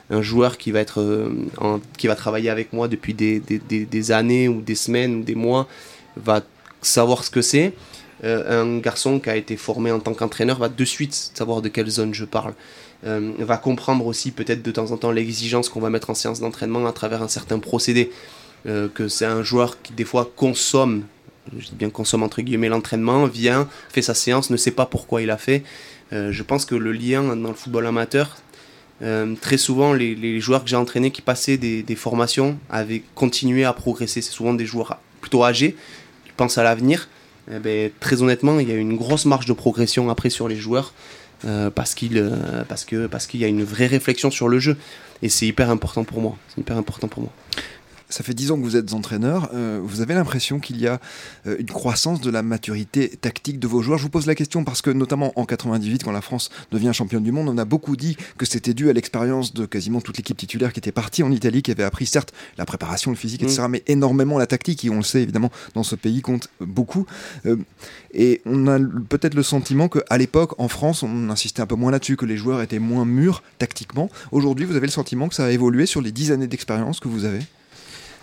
[0.09, 5.35] un joueur qui va, travailler avec moi depuis des, années ou des semaines ou des
[5.35, 5.69] mois
[6.17, 6.43] va
[6.81, 7.73] savoir ce que c'est euh,
[8.23, 11.89] un garçon qui a été formé en tant qu'entraîneur va de suite savoir de quelle
[11.89, 12.55] zone je parle.
[13.07, 16.41] Euh, va comprendre aussi peut-être de temps en temps l'exigence qu'on va mettre en séance
[16.41, 18.11] d'entraînement à travers un certain procédé.
[18.67, 21.05] Euh, que c'est un joueur qui des fois consomme,
[21.57, 25.23] je dis bien consomme entre guillemets l'entraînement, vient, fait sa séance, ne sait pas pourquoi
[25.23, 25.63] il a fait.
[26.13, 28.37] je pense que le lien dans le football amateur,
[29.41, 33.73] très souvent les, joueurs que j'ai entraînés qui passaient des, des, formations avaient continué à
[33.73, 34.21] progresser.
[34.21, 35.75] C'est souvent des joueurs plutôt âgés
[36.27, 37.09] qui pensent à l'avenir
[37.53, 40.57] eh ben, très honnêtement, il y a une grosse marge de progression après sur les
[40.57, 40.93] joueurs
[41.45, 44.59] euh, parce qu'il euh, parce que parce qu'il y a une vraie réflexion sur le
[44.59, 44.77] jeu
[45.23, 46.37] et c'est hyper important pour moi.
[46.49, 47.33] C'est hyper important pour moi.
[48.11, 49.51] Ça fait dix ans que vous êtes entraîneur.
[49.55, 51.01] Euh, vous avez l'impression qu'il y a
[51.47, 53.99] euh, une croissance de la maturité tactique de vos joueurs?
[53.99, 57.23] Je vous pose la question parce que, notamment en 98, quand la France devient championne
[57.23, 60.37] du monde, on a beaucoup dit que c'était dû à l'expérience de quasiment toute l'équipe
[60.37, 63.63] titulaire qui était partie en Italie, qui avait appris certes la préparation, le physique, etc.,
[63.63, 63.71] mm.
[63.71, 64.85] mais énormément la tactique.
[64.85, 67.07] Et on le sait évidemment, dans ce pays compte beaucoup.
[67.47, 67.57] Euh,
[68.13, 71.93] et on a peut-être le sentiment qu'à l'époque, en France, on insistait un peu moins
[71.93, 74.11] là-dessus, que les joueurs étaient moins mûrs tactiquement.
[74.33, 77.09] Aujourd'hui, vous avez le sentiment que ça a évolué sur les dix années d'expérience que
[77.09, 77.41] vous avez?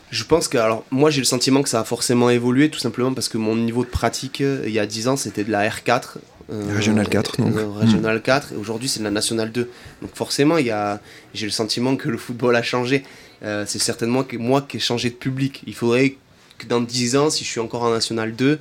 [0.09, 3.13] Je pense que, alors, moi j'ai le sentiment que ça a forcément évolué, tout simplement
[3.13, 5.67] parce que mon niveau de pratique, euh, il y a 10 ans, c'était de la
[5.67, 6.17] R4.
[6.49, 7.55] Euh, régional 4, donc.
[7.57, 9.69] Euh, régional 4, et aujourd'hui c'est de la Nationale 2.
[10.01, 11.01] Donc forcément, il y a,
[11.33, 13.03] j'ai le sentiment que le football a changé.
[13.41, 15.61] c'est certainement que moi qui ai changé de public.
[15.67, 16.15] Il faudrait
[16.57, 18.59] que dans 10 ans, si je suis encore en National 2,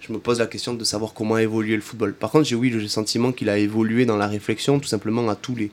[0.00, 2.14] je me pose la question de savoir comment a évolué le football.
[2.14, 5.34] Par contre, j'ai oui, le sentiment qu'il a évolué dans la réflexion, tout simplement à
[5.34, 5.70] tous les,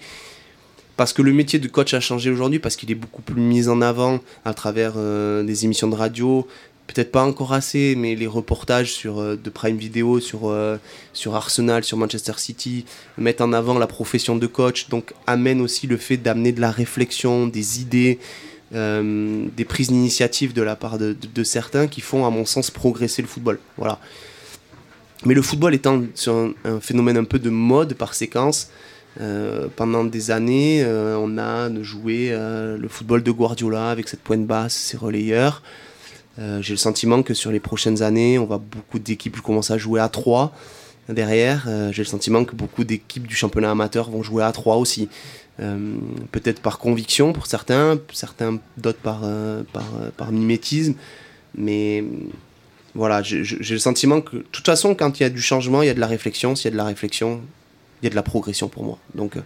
[0.96, 3.68] parce que le métier de coach a changé aujourd'hui, parce qu'il est beaucoup plus mis
[3.68, 6.48] en avant à travers euh, des émissions de radio,
[6.86, 10.78] peut-être pas encore assez, mais les reportages sur, euh, de Prime Video sur, euh,
[11.12, 12.86] sur Arsenal, sur Manchester City,
[13.18, 16.72] mettent en avant la profession de coach, donc amène aussi le fait d'amener de la
[16.72, 18.20] réflexion, des idées,
[18.72, 23.28] des prises d'initiative de la part de, certains qui font, à mon sens, progresser le
[23.28, 23.60] football.
[23.78, 24.00] Voilà.
[25.26, 28.72] Mais le football étant un, un phénomène un peu de mode par séquence,
[29.22, 34.22] euh, pendant des années, euh, on a joué euh, le football de Guardiola avec cette
[34.22, 35.62] pointe basse, ses relayeurs.
[36.40, 40.02] J'ai le sentiment que sur les prochaines années, on va beaucoup d'équipes commencer à jouer
[40.02, 40.52] à 3
[41.08, 41.68] derrière.
[41.92, 45.10] J'ai le sentiment que beaucoup d'équipes du championnat amateur vont jouer à 3 aussi.
[45.60, 49.22] Peut-être par conviction pour certains, certains d'autres par,
[49.74, 49.86] par,
[50.18, 50.96] par, mimétisme.
[51.56, 52.04] Mais
[52.96, 55.86] voilà, j'ai le sentiment que de toute façon, quand il y a du changement, il
[55.86, 56.56] y a de la réflexion.
[56.56, 57.42] S'il y a de la réflexion,
[58.04, 59.00] il y a de la progression pour moi.
[59.16, 59.42] Donc euh,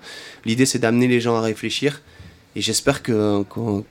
[0.46, 2.02] l'idée c'est d'amener les gens à réfléchir
[2.56, 3.86] et j'espère qu'on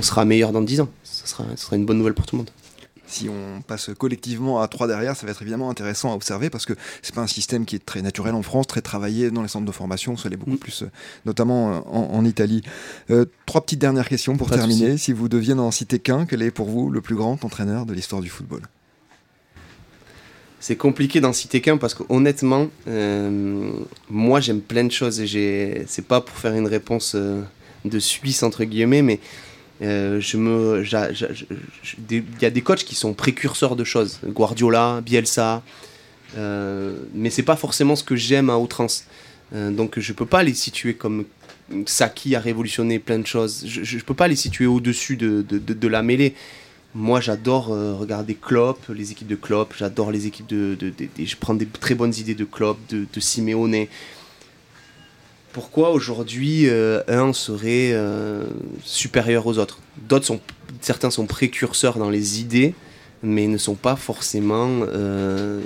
[0.00, 0.88] sera meilleur dans 10 ans.
[1.02, 2.50] Ce sera, sera une bonne nouvelle pour tout le monde
[3.08, 6.66] si on passe collectivement à 3 derrière, ça va être évidemment intéressant à observer parce
[6.66, 9.48] que c'est pas un système qui est très naturel en France, très travaillé dans les
[9.48, 10.58] centres de formation, ça l'est beaucoup mm.
[10.58, 10.90] plus, euh,
[11.24, 12.62] notamment euh, en, Italie.
[13.46, 14.98] trois petites dernières questions pour terminer.
[14.98, 17.94] Si vous deviez n'en citer qu'un, quel est pour vous le plus grand entraîneur de
[17.94, 18.62] l'histoire du football?
[20.66, 23.70] C'est compliqué d'en citer qu'un parce que honnêtement, euh,
[24.10, 27.40] moi j'aime plein de choses et c'est pas pour faire une réponse euh,
[27.84, 29.20] de Suisse entre guillemets, mais
[29.82, 30.20] euh,
[32.10, 35.62] il y a des coachs qui sont précurseurs de choses, Guardiola, Bielsa,
[36.34, 39.04] mais c'est pas forcément ce que j'aime à outrance.
[39.52, 41.26] donc je peux pas les situer comme
[41.86, 43.62] Saki a révolutionné plein de choses.
[43.64, 46.34] Je, je peux pas les situer au-dessus de, de, de la mêlée.
[46.98, 49.74] Moi, j'adore euh, regarder Klopp, les équipes de Klopp.
[49.76, 50.78] J'adore les équipes de,
[51.18, 53.86] Je prends des très bonnes idées de Klopp, de, de Simeone.
[55.52, 58.46] Pourquoi aujourd'hui euh, un serait euh,
[58.82, 59.78] supérieur aux autres?
[60.08, 60.40] D'autres sont,
[60.80, 62.74] certains sont précurseurs dans les idées,
[63.22, 65.62] mais ne sont pas forcément, euh,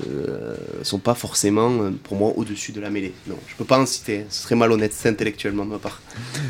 [0.83, 3.13] sont pas forcément euh, pour moi au-dessus de la mêlée.
[3.27, 4.25] Non, je peux pas en citer.
[4.29, 6.01] Ce serait malhonnête intellectuellement de ma part.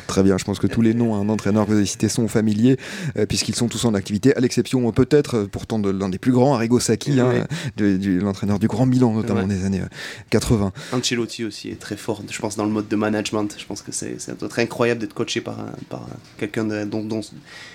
[0.07, 0.37] Très bien.
[0.39, 2.77] Je pense que tous les noms d'entraîneurs que vous avez cités sont familiers
[3.17, 6.55] euh, puisqu'ils sont tous en activité, à l'exception peut-être pourtant de l'un des plus grands,
[6.55, 7.47] Arrigo Sacchi, hein,
[7.79, 9.83] l'entraîneur du Grand Milan notamment des années
[10.31, 10.73] 80.
[10.93, 12.23] Ancelotti aussi est très fort.
[12.29, 13.55] Je pense dans le mode de management.
[13.59, 14.17] Je pense que c'est
[14.49, 15.57] très incroyable d'être coaché par,
[15.89, 16.07] par
[16.39, 17.21] quelqu'un dont,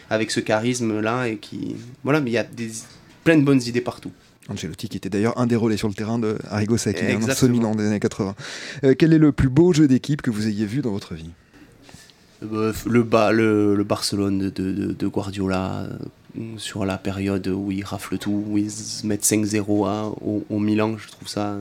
[0.10, 2.22] avec ce charisme là et qui voilà.
[2.22, 2.72] Mais il y a des
[3.26, 4.12] plein de bonnes idées partout.
[4.48, 7.46] Ancelotti qui était d'ailleurs un des relais sur le terrain de Arrigo Sacchi dans ce
[7.48, 8.36] Milan des années 80.
[8.84, 11.32] Euh, quel est le plus beau jeu d'équipe que vous ayez vu dans votre vie?
[12.44, 13.02] Euh, le,
[13.76, 15.88] le, Barcelone de, Guardiola
[16.38, 18.72] euh, sur la période où il rafle tout, où ils
[19.04, 21.58] mettent 5-0 au, au, Milan, je trouve ça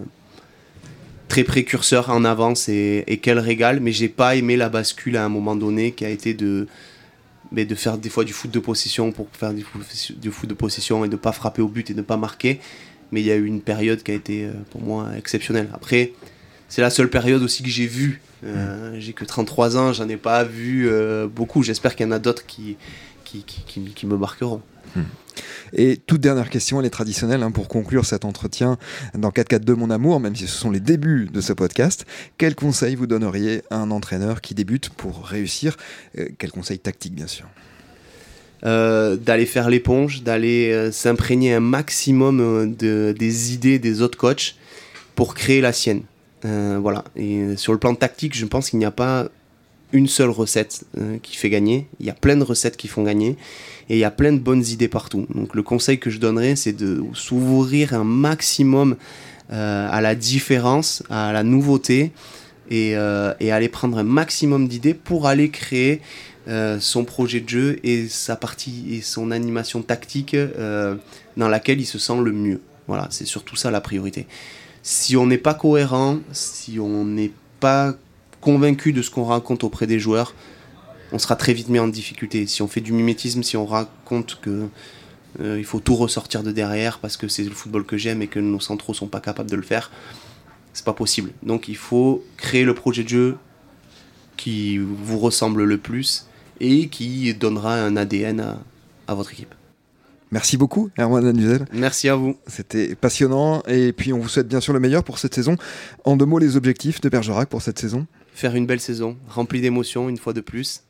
[1.28, 5.24] très précurseur en avance et, et quel régal, mais j'ai pas aimé la bascule à
[5.24, 6.68] un moment donné qui a été de
[7.54, 11.04] mais de faire des fois du foot de possession pour faire du foot, de possession
[11.04, 12.60] et de ne pas frapper au but et de ne pas marquer.
[13.12, 15.68] Mais il y a eu une période qui a été euh, pour moi exceptionnelle.
[15.72, 16.12] Après,
[16.68, 18.20] c'est la seule période aussi que j'ai vue.
[18.44, 21.62] Euh, j'ai que 33 ans, j'en ai pas vu euh, beaucoup.
[21.62, 22.76] J'espère qu'il y en a d'autres qui,
[23.24, 24.60] qui, qui, me marqueront.
[24.96, 25.02] Hmm.
[25.72, 28.78] Et toute dernière question, elle est traditionnelle hein, pour conclure cet entretien
[29.14, 32.06] dans 4-4-2 Mon Amour, même si ce sont les débuts de ce podcast.
[32.38, 35.76] Quel conseil vous donneriez à un entraîneur qui débute pour réussir?
[36.18, 37.46] Euh, Quel conseil tactique, bien sûr?
[38.64, 44.54] Euh, d'aller faire l'éponge, d'aller euh, s'imprégner un maximum de, des idées des autres coachs
[45.14, 46.02] pour créer la sienne.
[46.42, 47.04] voilà.
[47.16, 49.28] Et sur le plan tactique, je pense qu'il n'y a pas
[49.94, 50.84] une seule recette
[51.22, 51.86] qui fait gagner.
[52.00, 53.36] Il y a plein de recettes qui font gagner
[53.88, 55.26] et il y a plein de bonnes idées partout.
[55.34, 58.96] Donc le conseil que je donnerais, c'est de s'ouvrir un maximum
[59.52, 62.12] euh, à la différence, à la nouveauté,
[62.70, 66.00] et, euh, et, aller prendre un maximum d'idées pour aller créer
[66.46, 70.94] euh, son projet de jeu et sa partie et son animation tactique euh,
[71.38, 72.60] dans laquelle il se sent le mieux.
[72.86, 74.26] Voilà, c'est surtout ça la priorité.
[74.82, 77.94] Si on n'est pas cohérent, si on n'est pas
[78.44, 80.34] convaincu de ce qu'on raconte auprès des joueurs,
[81.12, 82.46] on sera très vite mis en difficulté.
[82.46, 84.68] Si on fait du mimétisme, si on raconte que
[85.40, 88.26] euh, il faut tout ressortir de derrière parce que c'est le football que j'aime et
[88.26, 89.90] que nos centraux sont pas capables de le faire,
[90.74, 91.30] c'est pas possible.
[91.42, 93.36] Donc il faut créer le projet de jeu
[94.36, 96.26] qui vous ressemble le plus
[96.60, 98.58] et qui donnera un ADN
[99.06, 99.54] à, votre équipe.
[100.30, 101.64] Merci beaucoup, Erwan Anuzel.
[101.72, 102.36] Merci à vous.
[102.46, 103.62] C'était passionnant.
[103.68, 105.56] Et puis, on vous souhaite bien sûr le meilleur pour cette saison.
[106.04, 108.06] En deux mots, les objectifs de Bergerac pour cette saison?
[108.34, 110.82] Faire une belle saison, remplie d'émotions une fois de plus.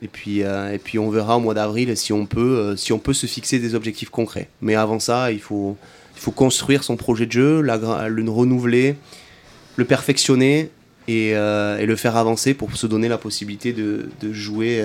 [0.00, 2.92] Et puis, euh, et puis, on verra au mois d'avril si, on peut, euh, si
[2.92, 4.48] on peut se fixer des objectifs concrets.
[4.60, 5.76] Mais avant ça, il faut,
[6.16, 8.96] il faut construire son projet de jeu, le renouveler,
[9.76, 10.70] le perfectionner
[11.08, 14.82] euh, et, le faire avancer pour se donner la possibilité de, jouer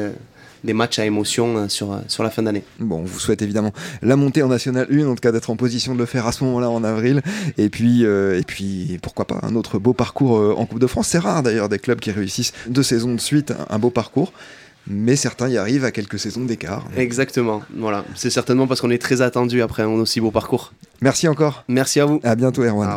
[0.63, 2.63] des matchs à émotion euh, sur, sur la fin d'année.
[2.79, 5.55] Bon, on vous souhaite évidemment la montée en National 1, en tout cas d'être en
[5.55, 7.21] position de le faire à ce moment-là en avril.
[7.57, 11.07] Et puis, et puis pourquoi pas un autre beau parcours en Coupe de France.
[11.09, 14.33] C'est rare d'ailleurs des clubs qui réussissent deux saisons de suite un beau parcours
[14.89, 16.85] mais certains y arrivent à quelques saisons d'écart.
[16.95, 18.05] Exactement, voilà.
[18.15, 20.73] C'est certainement parce qu'on est très attendu après un aussi beau parcours.
[21.01, 21.63] Merci encore.
[21.67, 22.19] Merci à vous.
[22.23, 22.89] À bientôt, Erwan.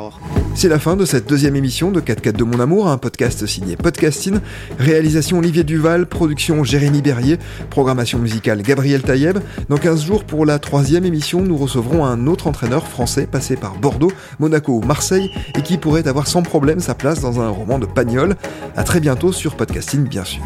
[0.55, 3.47] C'est la fin de cette deuxième émission de 4 4 de mon amour, un podcast
[3.47, 4.39] signé Podcasting.
[4.79, 7.39] Réalisation Olivier Duval, production Jérémy Berrier,
[7.69, 9.39] programmation musicale Gabriel Taïeb.
[9.69, 13.77] Dans 15 jours, pour la troisième émission, nous recevrons un autre entraîneur français passé par
[13.77, 17.79] Bordeaux, Monaco ou Marseille et qui pourrait avoir sans problème sa place dans un roman
[17.79, 18.37] de Pagnol.
[18.77, 20.43] À très bientôt sur Podcasting, bien sûr.